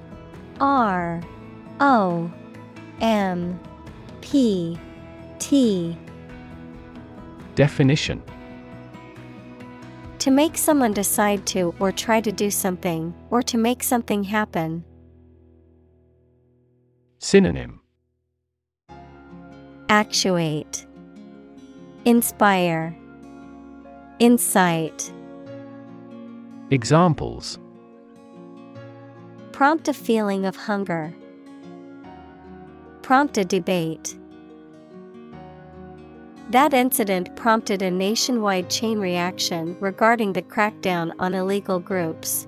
R 0.60 1.24
O 1.80 2.32
M 3.02 3.60
P 4.22 4.78
T 5.40 5.98
Definition 7.56 8.22
To 10.20 10.30
make 10.30 10.56
someone 10.56 10.94
decide 10.94 11.48
to 11.48 11.74
or 11.80 11.92
try 11.92 12.22
to 12.22 12.32
do 12.32 12.52
something, 12.52 13.12
or 13.32 13.42
to 13.42 13.58
make 13.58 13.82
something 13.82 14.24
happen. 14.24 14.86
Synonym 17.18 17.83
Actuate, 19.90 20.86
Inspire, 22.06 22.96
Incite. 24.20 25.12
Examples 26.72 27.60
Prompt 29.52 29.88
a 29.88 29.94
feeling 29.94 30.46
of 30.46 30.56
hunger. 30.56 31.14
Prompt 33.02 33.38
a 33.38 33.46
debate. 33.46 34.18
That 36.50 36.74
incident 36.74 37.36
prompted 37.36 37.82
a 37.82 37.92
nationwide 37.92 38.70
chain 38.70 39.00
reaction 39.00 39.76
regarding 39.80 40.34
the 40.34 40.42
crackdown 40.42 41.12
on 41.20 41.34
illegal 41.34 41.80
groups. 41.80 42.48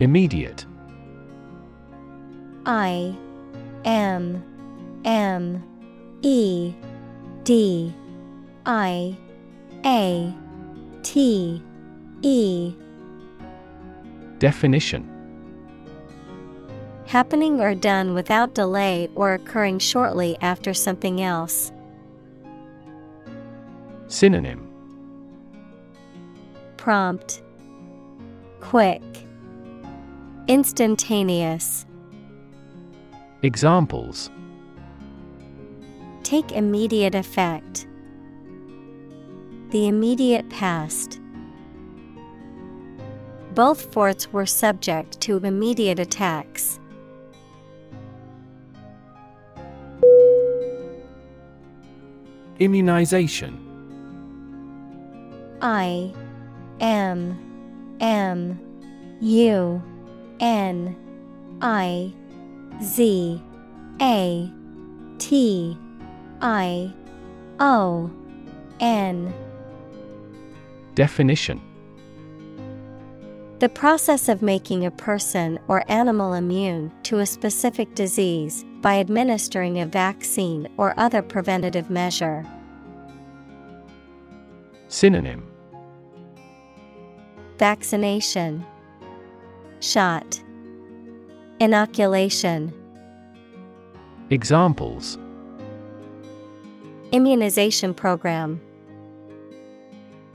Immediate 0.00 0.64
I 2.72 3.16
M 3.84 4.44
M 5.04 5.60
E 6.22 6.72
D 7.42 7.92
I 8.64 9.16
A 9.84 10.32
T 11.02 11.60
E. 12.22 12.72
Definition. 14.38 15.04
Happening 17.06 17.60
or 17.60 17.74
done 17.74 18.14
without 18.14 18.54
delay 18.54 19.08
or 19.16 19.34
occurring 19.34 19.80
shortly 19.80 20.38
after 20.40 20.72
something 20.72 21.20
else. 21.20 21.72
Synonym. 24.06 24.70
Prompt. 26.76 27.42
Quick. 28.60 29.02
Instantaneous 30.46 31.84
Examples 33.42 34.28
Take 36.22 36.52
immediate 36.52 37.14
effect. 37.14 37.86
The 39.70 39.88
immediate 39.88 40.50
past. 40.50 41.18
Both 43.54 43.92
forts 43.94 44.30
were 44.30 44.44
subject 44.44 45.22
to 45.22 45.38
immediate 45.38 45.98
attacks. 45.98 46.78
Immunization 52.58 53.58
I 55.62 56.12
M 56.80 57.96
M 58.00 58.60
U 59.22 59.82
N 60.40 60.96
I 61.62 62.12
Z 62.82 63.42
A 64.00 64.50
T 65.18 65.76
I 66.40 66.92
O 67.58 68.10
N. 68.80 69.34
Definition. 70.94 71.60
The 73.58 73.68
process 73.68 74.30
of 74.30 74.40
making 74.40 74.86
a 74.86 74.90
person 74.90 75.58
or 75.68 75.84
animal 75.90 76.32
immune 76.32 76.90
to 77.02 77.18
a 77.18 77.26
specific 77.26 77.94
disease 77.94 78.64
by 78.80 78.98
administering 78.98 79.80
a 79.80 79.86
vaccine 79.86 80.66
or 80.78 80.98
other 80.98 81.20
preventative 81.20 81.90
measure. 81.90 82.46
Synonym. 84.88 85.46
Vaccination, 87.58 88.64
Shot, 89.80 90.42
Inoculation. 91.60 92.72
Examples 94.30 95.18
Immunization 97.12 97.92
Program, 97.92 98.58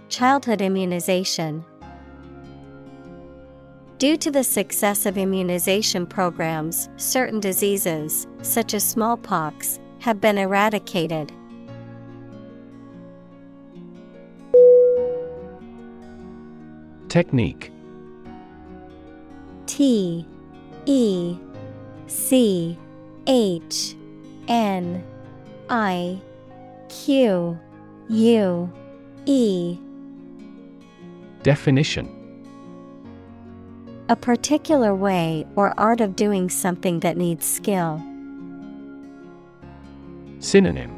Childhood 0.10 0.62
Immunization. 0.62 1.66
Due 3.98 4.18
to 4.18 4.30
the 4.30 4.44
success 4.44 5.08
of 5.08 5.18
immunization 5.18 6.06
programs, 6.06 6.90
certain 6.98 7.40
diseases, 7.40 8.28
such 8.44 8.76
as 8.76 8.88
smallpox, 8.88 9.80
have 9.98 10.22
been 10.22 10.38
eradicated. 10.38 11.32
Technique 17.10 17.72
T 19.66 20.28
E 20.86 21.38
C 22.08 22.78
H 23.28 23.96
N 24.48 25.04
I 25.70 26.22
Q 26.90 27.60
U 28.10 28.72
E. 29.26 29.78
Definition. 31.44 32.12
A 34.10 34.16
particular 34.16 34.94
way 34.94 35.48
or 35.56 35.74
art 35.80 36.00
of 36.00 36.16
doing 36.16 36.50
something 36.50 37.00
that 37.00 37.18
needs 37.18 37.46
skill. 37.46 38.00
Synonym. 40.40 40.96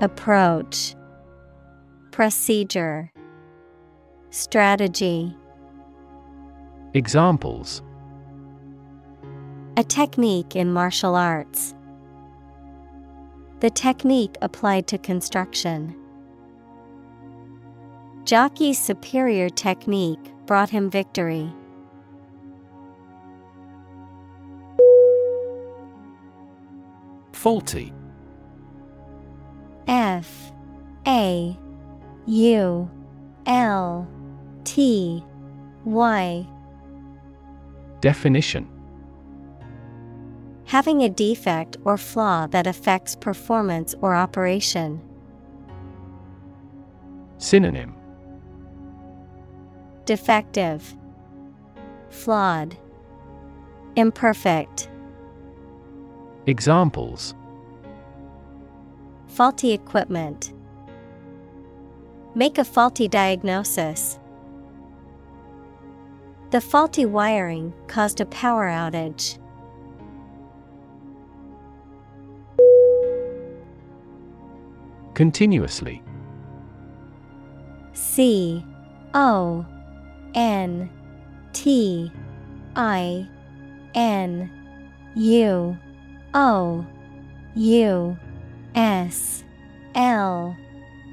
Approach. 0.00 0.94
Procedure. 2.10 3.12
Strategy 4.30 5.36
Examples. 6.96 7.82
A 9.76 9.84
technique 9.84 10.56
in 10.56 10.72
martial 10.72 11.14
arts. 11.14 11.74
The 13.60 13.68
technique 13.68 14.34
applied 14.40 14.86
to 14.86 14.96
construction. 14.96 15.94
Jockey's 18.24 18.78
superior 18.78 19.50
technique 19.50 20.32
brought 20.46 20.70
him 20.70 20.88
victory. 20.88 21.52
Faulty. 27.32 27.92
F. 29.86 30.50
A. 31.06 31.58
U. 32.24 32.90
L. 33.44 34.08
T. 34.64 35.22
Y 35.84 36.48
Definition 38.00 38.68
Having 40.66 41.02
a 41.02 41.08
defect 41.08 41.76
or 41.84 41.96
flaw 41.96 42.46
that 42.48 42.66
affects 42.66 43.14
performance 43.14 43.94
or 44.00 44.14
operation. 44.14 45.00
Synonym 47.38 47.94
Defective, 50.04 50.94
Flawed, 52.10 52.76
Imperfect. 53.96 54.90
Examples 56.46 57.34
Faulty 59.28 59.72
equipment. 59.72 60.52
Make 62.34 62.58
a 62.58 62.64
faulty 62.64 63.08
diagnosis. 63.08 64.18
The 66.50 66.60
faulty 66.60 67.04
wiring 67.04 67.74
caused 67.88 68.20
a 68.20 68.26
power 68.26 68.66
outage. 68.68 69.38
Continuously. 75.14 76.02
C 77.94 78.64
O 79.14 79.66
N 80.34 80.88
T 81.52 82.12
I 82.76 83.26
N 83.94 84.50
U 85.16 85.76
O 86.34 86.86
U 87.56 88.18
S 88.74 89.42
L 89.94 90.56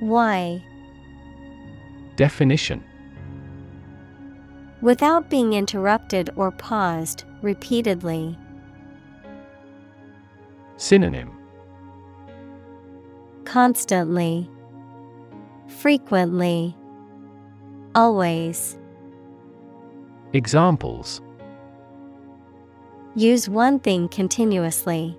Y. 0.01 0.63
Definition 2.17 2.83
Without 4.83 5.29
being 5.29 5.53
interrupted 5.53 6.29
or 6.35 6.51
paused 6.51 7.23
repeatedly. 7.41 8.37
Synonym 10.75 11.31
Constantly, 13.45 14.49
Frequently, 15.67 16.75
Always. 17.95 18.77
Examples 20.33 21.21
Use 23.15 23.47
one 23.47 23.79
thing 23.79 24.09
continuously. 24.09 25.17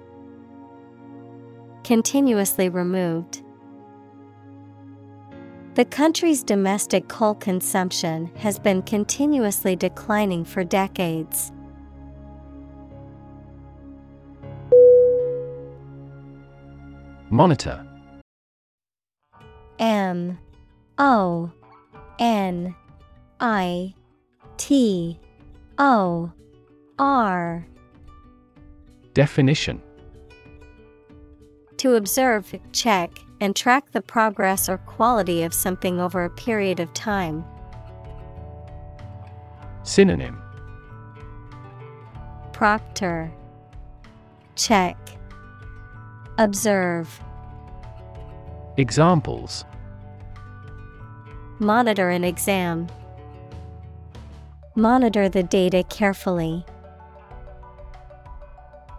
Continuously 1.85 2.69
removed. 2.69 3.44
The 5.75 5.85
country's 5.85 6.45
domestic 6.45 7.09
coal 7.09 7.35
consumption 7.35 8.27
has 8.37 8.61
been 8.61 8.81
continuously 8.83 9.75
declining 9.75 10.45
for 10.45 10.63
decades. 10.63 11.51
Monitor. 17.29 17.85
M 19.81 20.39
O 20.99 21.51
N 22.21 22.77
I 23.41 23.95
T 24.57 25.19
O 25.79 26.33
R. 27.01 27.67
Definition. 29.13 29.83
To 31.79 31.97
observe, 31.97 32.55
check, 32.71 33.11
and 33.41 33.55
track 33.55 33.91
the 33.93 34.03
progress 34.03 34.69
or 34.69 34.79
quality 34.79 35.43
of 35.43 35.53
something 35.53 36.01
over 36.01 36.25
a 36.25 36.31
period 36.31 36.81
of 36.81 36.93
time. 36.95 37.45
Synonym 39.83 40.41
Proctor 42.53 43.33
Check 44.57 44.97
Observe 46.39 47.21
Examples 48.77 49.65
Monitor 51.61 52.11
an 52.11 52.25
exam. 52.25 52.89
Monitor 54.75 55.29
the 55.29 55.45
data 55.45 55.85
carefully. 55.89 56.65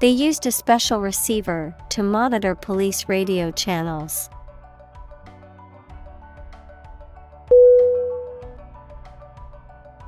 They 0.02 0.10
used 0.10 0.46
a 0.46 0.52
special 0.52 1.00
receiver 1.00 1.74
to 1.90 2.04
monitor 2.04 2.54
police 2.54 3.08
radio 3.08 3.52
channels. 3.52 4.30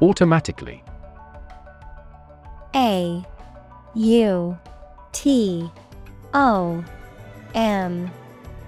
Automatically. 0.01 0.83
A 2.75 3.25
U 3.95 4.57
T 5.13 5.71
O 6.33 6.83
M 7.55 8.11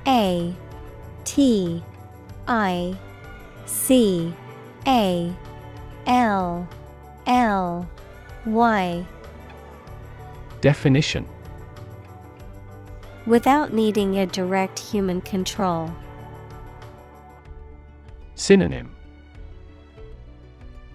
A 0.08 0.56
T 1.26 1.84
I 2.48 2.98
C 3.66 4.34
A 4.88 5.34
L 6.08 6.68
L 7.28 7.90
Y 8.46 9.06
Definition 10.62 11.26
Without 13.26 13.74
needing 13.74 14.18
a 14.18 14.26
direct 14.26 14.80
human 14.80 15.22
control. 15.22 15.92
Synonym 18.36 18.96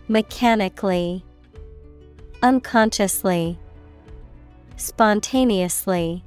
Mechanically, 0.08 1.24
Unconsciously, 2.42 3.58
Spontaneously. 4.76 6.22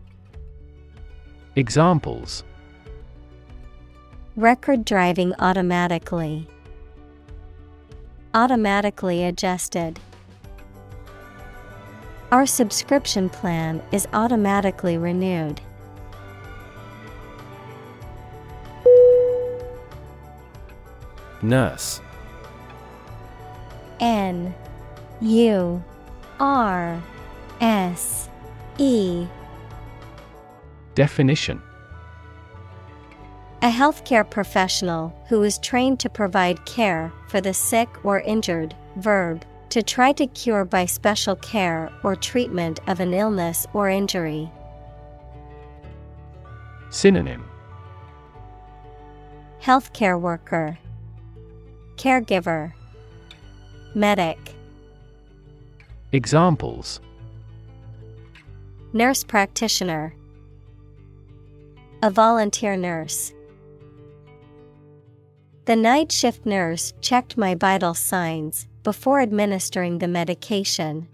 Examples 1.55 2.43
Record 4.35 4.85
driving 4.85 5.33
automatically. 5.39 6.47
Automatically 8.33 9.23
adjusted. 9.23 9.99
Our 12.31 12.45
subscription 12.45 13.29
plan 13.29 13.81
is 13.93 14.05
automatically 14.11 14.97
renewed. 14.97 15.61
Nurse. 21.41 22.01
N 24.01 24.53
U 25.21 25.83
R 26.39 27.01
S 27.61 28.29
E. 28.77 29.25
Definition. 30.95 31.61
A 33.61 33.69
healthcare 33.69 34.29
professional 34.29 35.17
who 35.29 35.43
is 35.43 35.57
trained 35.59 35.99
to 36.01 36.09
provide 36.09 36.65
care 36.65 37.11
for 37.27 37.39
the 37.39 37.53
sick 37.53 37.89
or 38.03 38.19
injured, 38.19 38.75
verb, 38.97 39.45
to 39.69 39.83
try 39.83 40.11
to 40.13 40.27
cure 40.27 40.65
by 40.65 40.85
special 40.85 41.35
care 41.35 41.91
or 42.03 42.15
treatment 42.15 42.79
of 42.87 42.99
an 42.99 43.13
illness 43.13 43.65
or 43.73 43.89
injury. 43.89 44.49
Synonym. 46.89 47.43
Healthcare 49.61 50.19
worker, 50.19 50.77
Caregiver, 51.97 52.71
Medic, 53.93 54.55
Examples. 56.13 57.01
Nurse 58.93 59.25
practitioner, 59.25 60.13
A 62.01 62.09
volunteer 62.09 62.77
nurse. 62.77 63.33
The 65.65 65.75
night 65.75 66.13
shift 66.13 66.45
nurse 66.45 66.93
checked 67.01 67.35
my 67.35 67.55
vital 67.55 67.93
signs 67.93 68.69
before 68.87 69.19
administering 69.19 69.97
the 69.97 70.07
medication. 70.07 71.09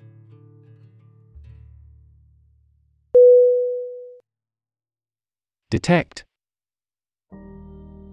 Detect. 5.71 6.24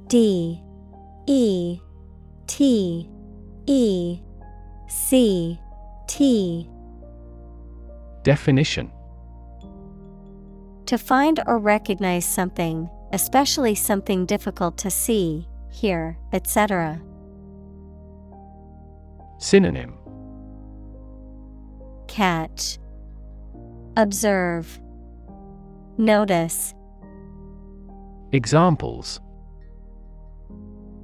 D. 0.07 0.63
E. 1.27 1.79
T. 2.47 3.11
E. 3.67 4.21
C. 4.89 5.61
T. 6.09 6.71
Definition. 8.23 8.91
To 10.87 10.97
find 10.97 11.39
or 11.47 11.59
recognize 11.59 12.25
something, 12.25 12.89
especially 13.13 13.75
something 13.75 14.25
difficult 14.25 14.79
to 14.79 14.91
see, 14.91 15.47
hear, 15.69 16.17
etc. 16.33 17.03
Synonym 19.41 19.95
Catch, 22.09 22.79
Observe, 23.97 24.79
Notice, 25.97 26.75
Examples 28.33 29.19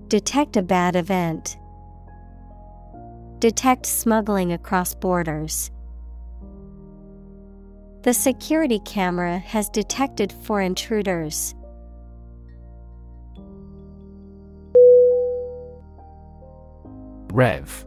Detect 0.09 0.59
a 0.59 0.62
bad 0.62 0.97
event. 0.97 1.57
Detect 3.39 3.87
smuggling 3.87 4.53
across 4.53 4.95
borders. 4.95 5.70
The 8.03 8.12
security 8.12 8.80
camera 8.80 9.39
has 9.39 9.70
detected 9.70 10.30
four 10.30 10.61
intruders. 10.61 11.55
Rev 17.32 17.87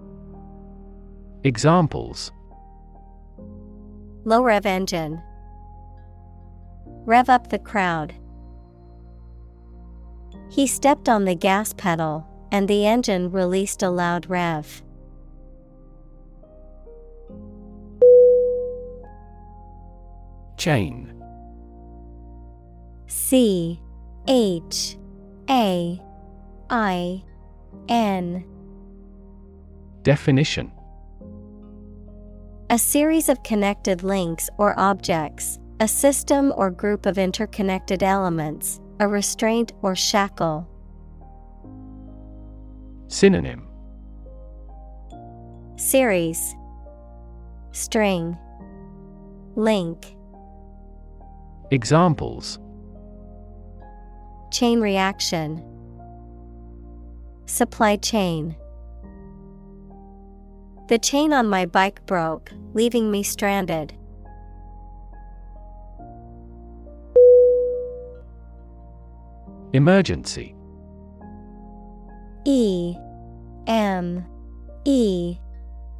Examples. 1.43 2.31
Low 4.25 4.43
rev 4.43 4.67
engine. 4.67 5.19
Rev 6.85 7.29
up 7.29 7.49
the 7.49 7.57
crowd. 7.57 8.13
He 10.51 10.67
stepped 10.67 11.09
on 11.09 11.25
the 11.25 11.33
gas 11.33 11.73
pedal, 11.73 12.27
and 12.51 12.67
the 12.67 12.85
engine 12.85 13.31
released 13.31 13.81
a 13.81 13.89
loud 13.89 14.29
rev. 14.29 14.83
Chain. 20.57 21.11
C 23.07 23.81
H 24.27 24.95
A 25.49 25.99
I 26.69 27.23
N. 27.89 28.45
Definition 30.03 30.71
A 32.71 32.77
series 32.77 33.27
of 33.27 33.43
connected 33.43 34.01
links 34.01 34.49
or 34.57 34.79
objects, 34.79 35.59
a 35.81 35.89
system 35.89 36.53
or 36.55 36.71
group 36.71 37.05
of 37.05 37.17
interconnected 37.17 38.01
elements, 38.01 38.79
a 39.01 39.09
restraint 39.09 39.73
or 39.81 39.93
shackle. 39.93 40.65
Synonym. 43.09 43.67
Series. 45.75 46.55
String. 47.73 48.37
Link. 49.57 50.15
Examples. 51.71 52.57
Chain 54.49 54.79
reaction. 54.79 55.61
Supply 57.47 57.97
chain 57.97 58.55
The 60.91 60.99
chain 60.99 61.31
on 61.31 61.47
my 61.47 61.65
bike 61.65 62.05
broke, 62.05 62.51
leaving 62.73 63.09
me 63.09 63.23
stranded. 63.23 63.93
Emergency. 69.71 70.53
E 72.43 72.97
M 73.67 74.25
E 74.83 75.37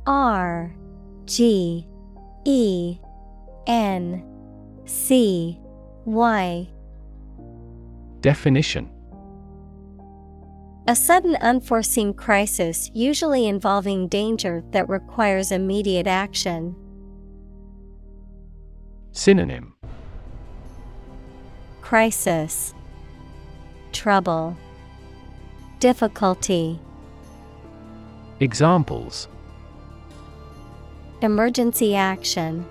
R 0.05 0.75
G 1.23 1.87
E 2.43 2.97
N 3.67 4.21
C 4.83 5.57
Y. 6.03 6.67
Definition 8.19 8.90
A 10.87 10.95
sudden 10.95 11.35
unforeseen 11.41 12.11
crisis 12.13 12.89
usually 12.93 13.47
involving 13.47 14.07
danger 14.07 14.63
that 14.71 14.89
requires 14.89 15.51
immediate 15.51 16.07
action. 16.07 16.75
Synonym. 19.11 19.75
Crisis. 21.81 22.73
Trouble. 23.91 24.57
Difficulty. 25.79 26.79
Examples. 28.39 29.27
Emergency 31.21 31.95
action. 31.95 32.65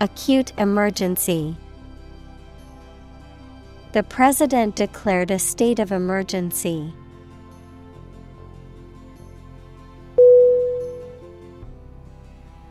Acute 0.00 0.52
emergency 0.58 1.56
The 3.92 4.04
President 4.04 4.76
declared 4.76 5.32
a 5.32 5.38
state 5.40 5.80
of 5.80 5.90
emergency. 5.90 6.94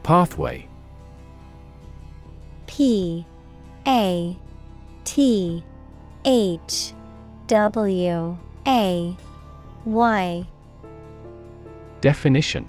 Pathway 0.01 0.65
P 2.67 3.25
A 3.85 4.37
T 5.03 5.63
H 6.23 6.93
W 7.47 8.37
A 8.65 9.17
Y 9.85 10.47
Definition 11.99 12.67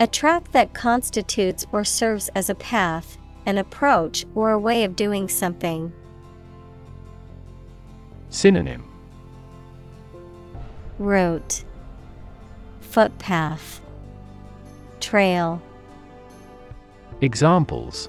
A 0.00 0.06
track 0.06 0.52
that 0.52 0.74
constitutes 0.74 1.66
or 1.72 1.82
serves 1.82 2.28
as 2.34 2.50
a 2.50 2.54
path, 2.54 3.16
an 3.46 3.56
approach, 3.56 4.26
or 4.34 4.50
a 4.50 4.58
way 4.58 4.84
of 4.84 4.94
doing 4.94 5.28
something. 5.28 5.92
Synonym. 8.32 8.82
Route 10.98 11.64
Footpath. 12.80 13.82
Trail. 15.00 15.60
Examples. 17.20 18.08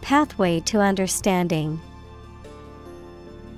Pathway 0.00 0.60
to 0.60 0.78
understanding. 0.78 1.80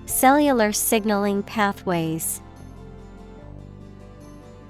Cellular 0.06 0.72
signaling 0.72 1.42
pathways. 1.42 2.40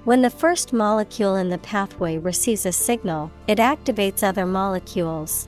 When 0.03 0.21
the 0.21 0.29
first 0.29 0.73
molecule 0.73 1.37
in 1.37 1.47
the 1.47 1.59
pathway 1.59 2.17
receives 2.17 2.65
a 2.65 2.73
signal, 2.73 3.31
it 3.47 3.57
activates 3.57 4.21
other 4.21 4.45
molecules. 4.45 5.47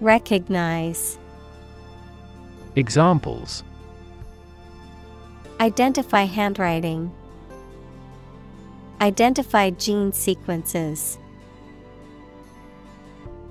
Recognize 0.00 1.18
Examples 2.74 3.62
Identify 5.60 6.22
handwriting. 6.22 7.12
Identify 9.02 9.68
gene 9.70 10.10
sequences. 10.14 11.18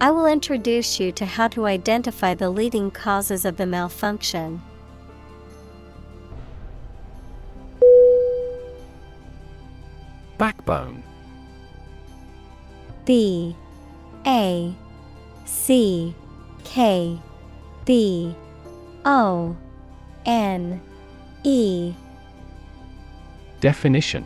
I 0.01 0.09
will 0.09 0.25
introduce 0.25 0.99
you 0.99 1.11
to 1.11 1.25
how 1.27 1.49
to 1.49 1.67
identify 1.67 2.33
the 2.33 2.49
leading 2.49 2.89
causes 2.89 3.45
of 3.45 3.57
the 3.57 3.67
malfunction. 3.67 4.59
Backbone 10.39 11.03
B 13.05 13.55
A 14.25 14.73
C 15.45 16.15
K 16.69 17.19
B 17.83 18.35
O 19.03 19.57
N 20.27 20.79
E. 21.43 21.95
Definition. 23.59 24.23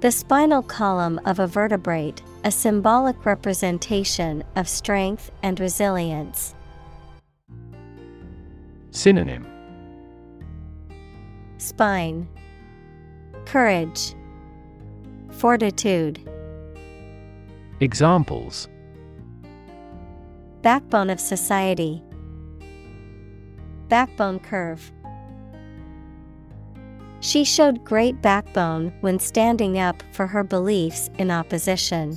The 0.00 0.12
spinal 0.12 0.60
column 0.60 1.18
of 1.24 1.38
a 1.38 1.46
vertebrate, 1.46 2.22
a 2.44 2.50
symbolic 2.50 3.24
representation 3.24 4.44
of 4.54 4.68
strength 4.68 5.30
and 5.42 5.58
resilience. 5.58 6.54
Synonym. 8.90 9.46
Spine. 11.56 12.28
Courage. 13.46 14.14
Fortitude. 15.30 16.20
Examples 17.80 18.68
Backbone 20.64 21.10
of 21.10 21.20
society. 21.20 22.02
Backbone 23.90 24.40
curve. 24.40 24.90
She 27.20 27.44
showed 27.44 27.84
great 27.84 28.22
backbone 28.22 28.90
when 29.02 29.18
standing 29.18 29.78
up 29.78 30.02
for 30.12 30.26
her 30.26 30.42
beliefs 30.42 31.10
in 31.18 31.30
opposition. 31.30 32.16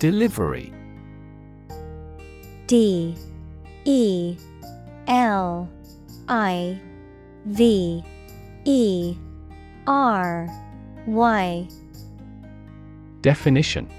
Delivery. 0.00 0.72
D. 2.66 3.14
E. 3.84 4.36
L. 5.06 5.70
I. 6.26 6.80
V. 7.44 8.02
E. 8.64 9.16
R. 9.86 10.48
Y 11.06 11.68
Definition 13.26 13.90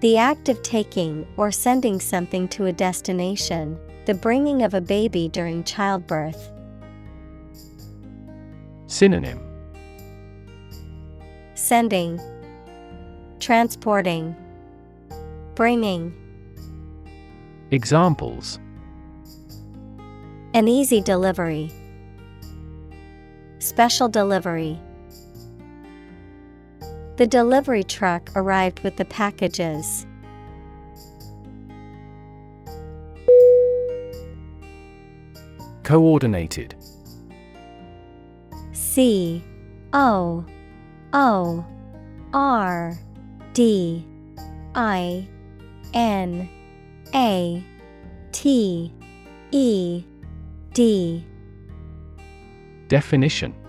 The 0.00 0.18
act 0.18 0.50
of 0.50 0.62
taking 0.62 1.26
or 1.38 1.50
sending 1.50 1.98
something 1.98 2.46
to 2.48 2.66
a 2.66 2.72
destination, 2.72 3.78
the 4.04 4.12
bringing 4.12 4.62
of 4.62 4.74
a 4.74 4.80
baby 4.82 5.26
during 5.30 5.64
childbirth. 5.64 6.52
Synonym 8.88 9.40
Sending, 11.54 12.20
Transporting, 13.38 14.36
Bringing. 15.54 16.12
Examples 17.70 18.58
An 20.52 20.68
easy 20.68 21.00
delivery. 21.00 21.72
Special 23.60 24.10
delivery. 24.10 24.78
The 27.20 27.26
delivery 27.26 27.84
truck 27.84 28.30
arrived 28.34 28.80
with 28.80 28.96
the 28.96 29.04
packages. 29.04 30.06
Coordinated. 35.82 36.74
C 38.72 39.44
O 39.92 40.46
O 41.12 41.66
R 42.32 42.98
D 43.52 44.08
I 44.74 45.28
N 45.92 46.48
A 47.14 47.62
T 48.32 48.94
E 49.50 50.04
D. 50.72 51.26
Definition 52.88 53.59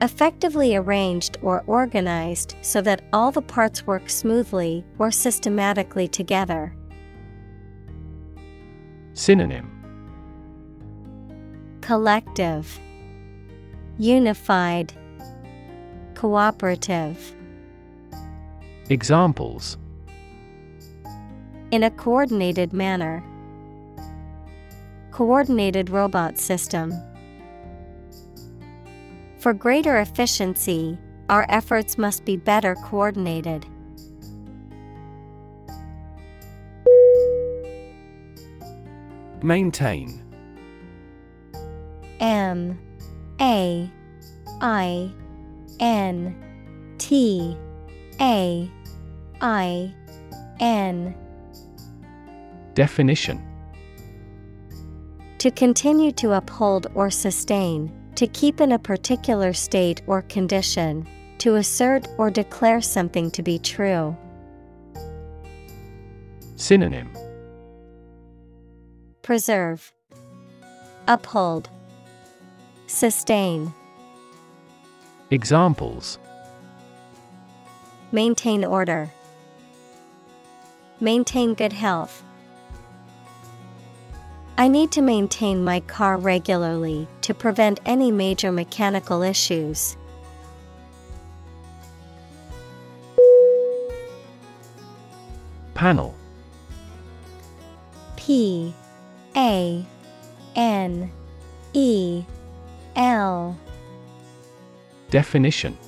Effectively 0.00 0.76
arranged 0.76 1.38
or 1.42 1.64
organized 1.66 2.54
so 2.62 2.80
that 2.80 3.02
all 3.12 3.32
the 3.32 3.42
parts 3.42 3.84
work 3.84 4.08
smoothly 4.08 4.84
or 4.98 5.10
systematically 5.10 6.06
together. 6.06 6.72
Synonym 9.14 9.74
Collective, 11.80 12.78
Unified, 13.98 14.92
Cooperative. 16.14 17.34
Examples 18.90 19.78
In 21.72 21.82
a 21.82 21.90
coordinated 21.90 22.72
manner. 22.72 23.24
Coordinated 25.10 25.90
robot 25.90 26.38
system. 26.38 26.92
For 29.38 29.54
greater 29.54 29.98
efficiency, 29.98 30.98
our 31.28 31.46
efforts 31.48 31.96
must 31.96 32.24
be 32.24 32.36
better 32.36 32.74
coordinated. 32.74 33.66
Maintain. 39.42 40.24
M 42.18 42.78
A 43.40 43.88
I 44.60 45.12
N 45.78 46.36
T 46.98 47.56
A 48.20 48.70
I 49.40 49.94
N. 50.58 51.14
Definition. 52.74 53.44
To 55.38 55.52
continue 55.52 56.10
to 56.12 56.32
uphold 56.32 56.88
or 56.94 57.10
sustain, 57.10 57.92
to 58.18 58.26
keep 58.26 58.60
in 58.60 58.72
a 58.72 58.78
particular 58.80 59.52
state 59.52 60.02
or 60.08 60.22
condition, 60.22 61.06
to 61.38 61.54
assert 61.54 62.08
or 62.18 62.32
declare 62.32 62.80
something 62.80 63.30
to 63.30 63.44
be 63.44 63.60
true. 63.60 64.16
Synonym 66.56 67.12
Preserve, 69.22 69.92
Uphold, 71.06 71.70
Sustain. 72.88 73.72
Examples 75.30 76.18
Maintain 78.10 78.64
order. 78.64 79.12
Maintain 80.98 81.54
good 81.54 81.72
health. 81.72 82.24
I 84.60 84.66
need 84.66 84.90
to 84.92 85.02
maintain 85.02 85.62
my 85.62 85.78
car 85.78 86.16
regularly 86.16 87.06
to 87.20 87.32
prevent 87.32 87.78
any 87.86 88.10
major 88.10 88.50
mechanical 88.50 89.22
issues. 89.22 89.96
Panel 95.74 96.12
P 98.16 98.74
A 99.36 99.86
N 100.56 101.12
E 101.72 102.24
L 102.96 103.56
Definition 105.08 105.78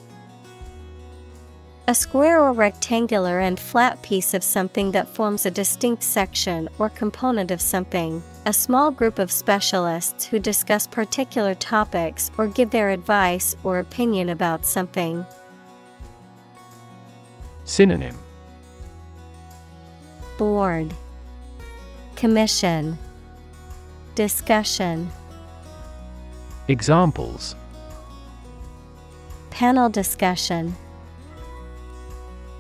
A 1.88 1.94
square 1.96 2.40
or 2.40 2.52
rectangular 2.52 3.40
and 3.40 3.58
flat 3.58 4.00
piece 4.02 4.32
of 4.32 4.44
something 4.44 4.92
that 4.92 5.08
forms 5.08 5.44
a 5.44 5.50
distinct 5.50 6.04
section 6.04 6.68
or 6.78 6.88
component 6.88 7.50
of 7.50 7.60
something. 7.60 8.22
A 8.46 8.54
small 8.54 8.90
group 8.90 9.18
of 9.18 9.30
specialists 9.30 10.24
who 10.24 10.38
discuss 10.38 10.86
particular 10.86 11.54
topics 11.54 12.30
or 12.38 12.46
give 12.46 12.70
their 12.70 12.88
advice 12.88 13.54
or 13.62 13.78
opinion 13.78 14.30
about 14.30 14.64
something. 14.64 15.26
Synonym. 17.64 18.16
Board. 20.38 20.94
Commission. 22.16 22.96
Discussion. 24.14 25.10
Examples. 26.68 27.54
Panel 29.50 29.90
discussion. 29.90 30.74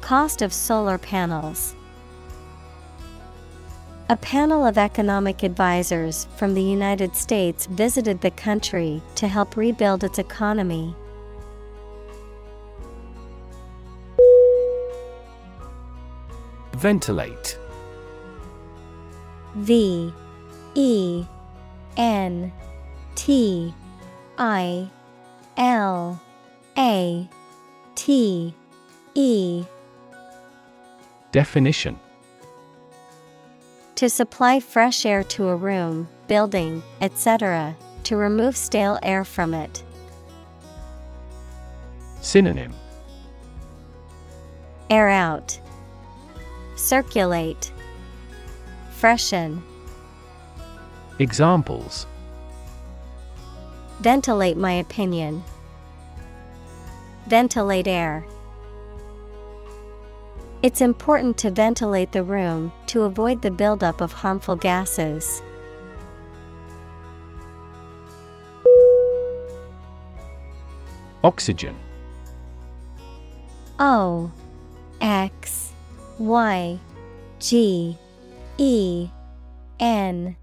Cost 0.02 0.42
of 0.42 0.52
solar 0.52 0.98
panels. 0.98 1.74
A 4.10 4.16
panel 4.16 4.66
of 4.66 4.76
economic 4.76 5.44
advisors 5.44 6.26
from 6.36 6.54
the 6.54 6.62
United 6.62 7.14
States 7.14 7.66
visited 7.66 8.20
the 8.20 8.32
country 8.32 9.00
to 9.14 9.28
help 9.28 9.56
rebuild 9.56 10.02
its 10.02 10.18
economy. 10.18 10.96
Ventilate. 16.72 17.56
V 19.54 20.12
E 20.74 21.24
N 21.96 22.52
T 23.14 23.72
I 24.38 24.88
L 25.56 26.20
A 26.76 27.28
T 27.94 28.54
E. 29.14 29.64
Definition 31.30 31.96
To 34.00 34.08
supply 34.08 34.60
fresh 34.60 35.04
air 35.04 35.22
to 35.24 35.48
a 35.48 35.56
room, 35.56 36.08
building, 36.26 36.82
etc., 37.02 37.76
to 38.04 38.16
remove 38.16 38.56
stale 38.56 38.98
air 39.02 39.26
from 39.26 39.52
it. 39.52 39.84
Synonym 42.22 42.72
Air 44.88 45.10
out. 45.10 45.60
Circulate. 46.76 47.70
Freshen. 48.92 49.62
Examples 51.18 52.06
Ventilate 54.00 54.56
my 54.56 54.72
opinion. 54.72 55.44
Ventilate 57.26 57.86
air. 57.86 58.24
It's 60.62 60.82
important 60.82 61.38
to 61.38 61.50
ventilate 61.50 62.12
the 62.12 62.22
room 62.22 62.70
to 62.88 63.04
avoid 63.04 63.40
the 63.40 63.50
buildup 63.50 64.02
of 64.02 64.12
harmful 64.12 64.56
gases. 64.56 65.42
Oxygen. 71.24 71.74
O 73.78 74.30
X 75.00 75.72
Y 76.18 76.78
G 77.38 77.96
E 78.58 79.08
N. 79.78 80.36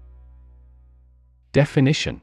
Definition 1.52 2.20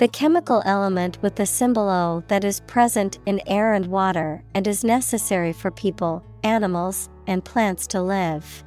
The 0.00 0.08
chemical 0.08 0.62
element 0.64 1.18
with 1.20 1.34
the 1.34 1.44
symbol 1.44 1.90
O 1.90 2.24
that 2.28 2.42
is 2.42 2.60
present 2.60 3.18
in 3.26 3.38
air 3.46 3.74
and 3.74 3.84
water 3.84 4.42
and 4.54 4.66
is 4.66 4.82
necessary 4.82 5.52
for 5.52 5.70
people, 5.70 6.24
animals, 6.42 7.10
and 7.26 7.44
plants 7.44 7.86
to 7.88 8.00
live. 8.00 8.64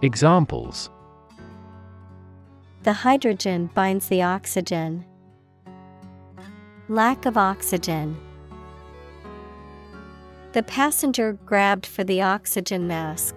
Examples 0.00 0.88
The 2.84 2.94
hydrogen 2.94 3.68
binds 3.74 4.08
the 4.08 4.22
oxygen. 4.22 5.04
Lack 6.88 7.26
of 7.26 7.36
oxygen. 7.36 8.16
The 10.52 10.62
passenger 10.62 11.34
grabbed 11.44 11.84
for 11.84 12.04
the 12.04 12.22
oxygen 12.22 12.86
mask. 12.86 13.36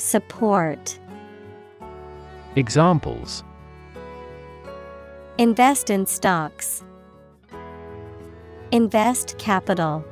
Support 0.00 0.98
Examples 2.56 3.44
Invest 5.36 5.90
in 5.90 6.06
stocks. 6.06 6.82
Invest 8.72 9.36
capital. 9.36 10.02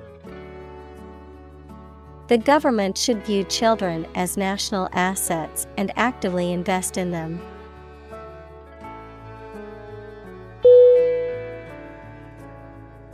The 2.27 2.37
government 2.37 2.99
should 2.99 3.25
view 3.25 3.45
children 3.45 4.07
as 4.15 4.37
national 4.37 4.91
assets 4.93 5.67
and 5.79 5.91
actively 5.97 6.53
invest 6.53 6.99
in 6.99 7.11
them. 7.11 7.41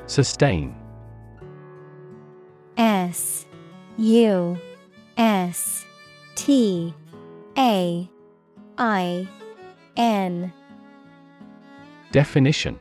Sustain 0.07 0.75
S 2.77 3.47
U 3.97 4.59
S 5.17 5.84
T 6.35 6.93
A 7.57 8.09
I 8.79 9.29
N. 9.97 10.53
Definition. 12.11 12.79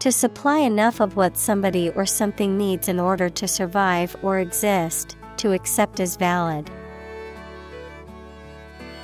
To 0.00 0.12
supply 0.12 0.58
enough 0.58 1.00
of 1.00 1.16
what 1.16 1.36
somebody 1.36 1.90
or 1.90 2.06
something 2.06 2.56
needs 2.56 2.88
in 2.88 3.00
order 3.00 3.28
to 3.30 3.48
survive 3.48 4.14
or 4.22 4.38
exist, 4.38 5.16
to 5.38 5.52
accept 5.52 5.98
as 5.98 6.16
valid. 6.16 6.70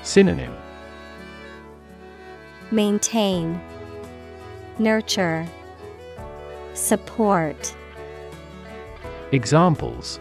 Synonym. 0.03 0.55
Maintain, 2.71 3.61
Nurture, 4.79 5.47
Support. 6.75 7.75
Examples 9.33 10.21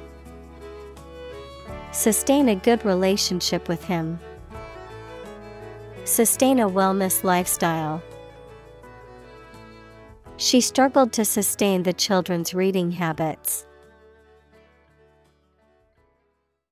Sustain 1.93 2.49
a 2.49 2.55
good 2.55 2.83
relationship 2.83 3.69
with 3.69 3.83
him. 3.83 4.19
Sustain 6.05 6.59
a 6.59 6.67
wellness 6.67 7.23
lifestyle. 7.23 8.01
She 10.37 10.59
struggled 10.59 11.13
to 11.13 11.23
sustain 11.23 11.83
the 11.83 11.93
children's 11.93 12.55
reading 12.55 12.91
habits. 12.91 13.67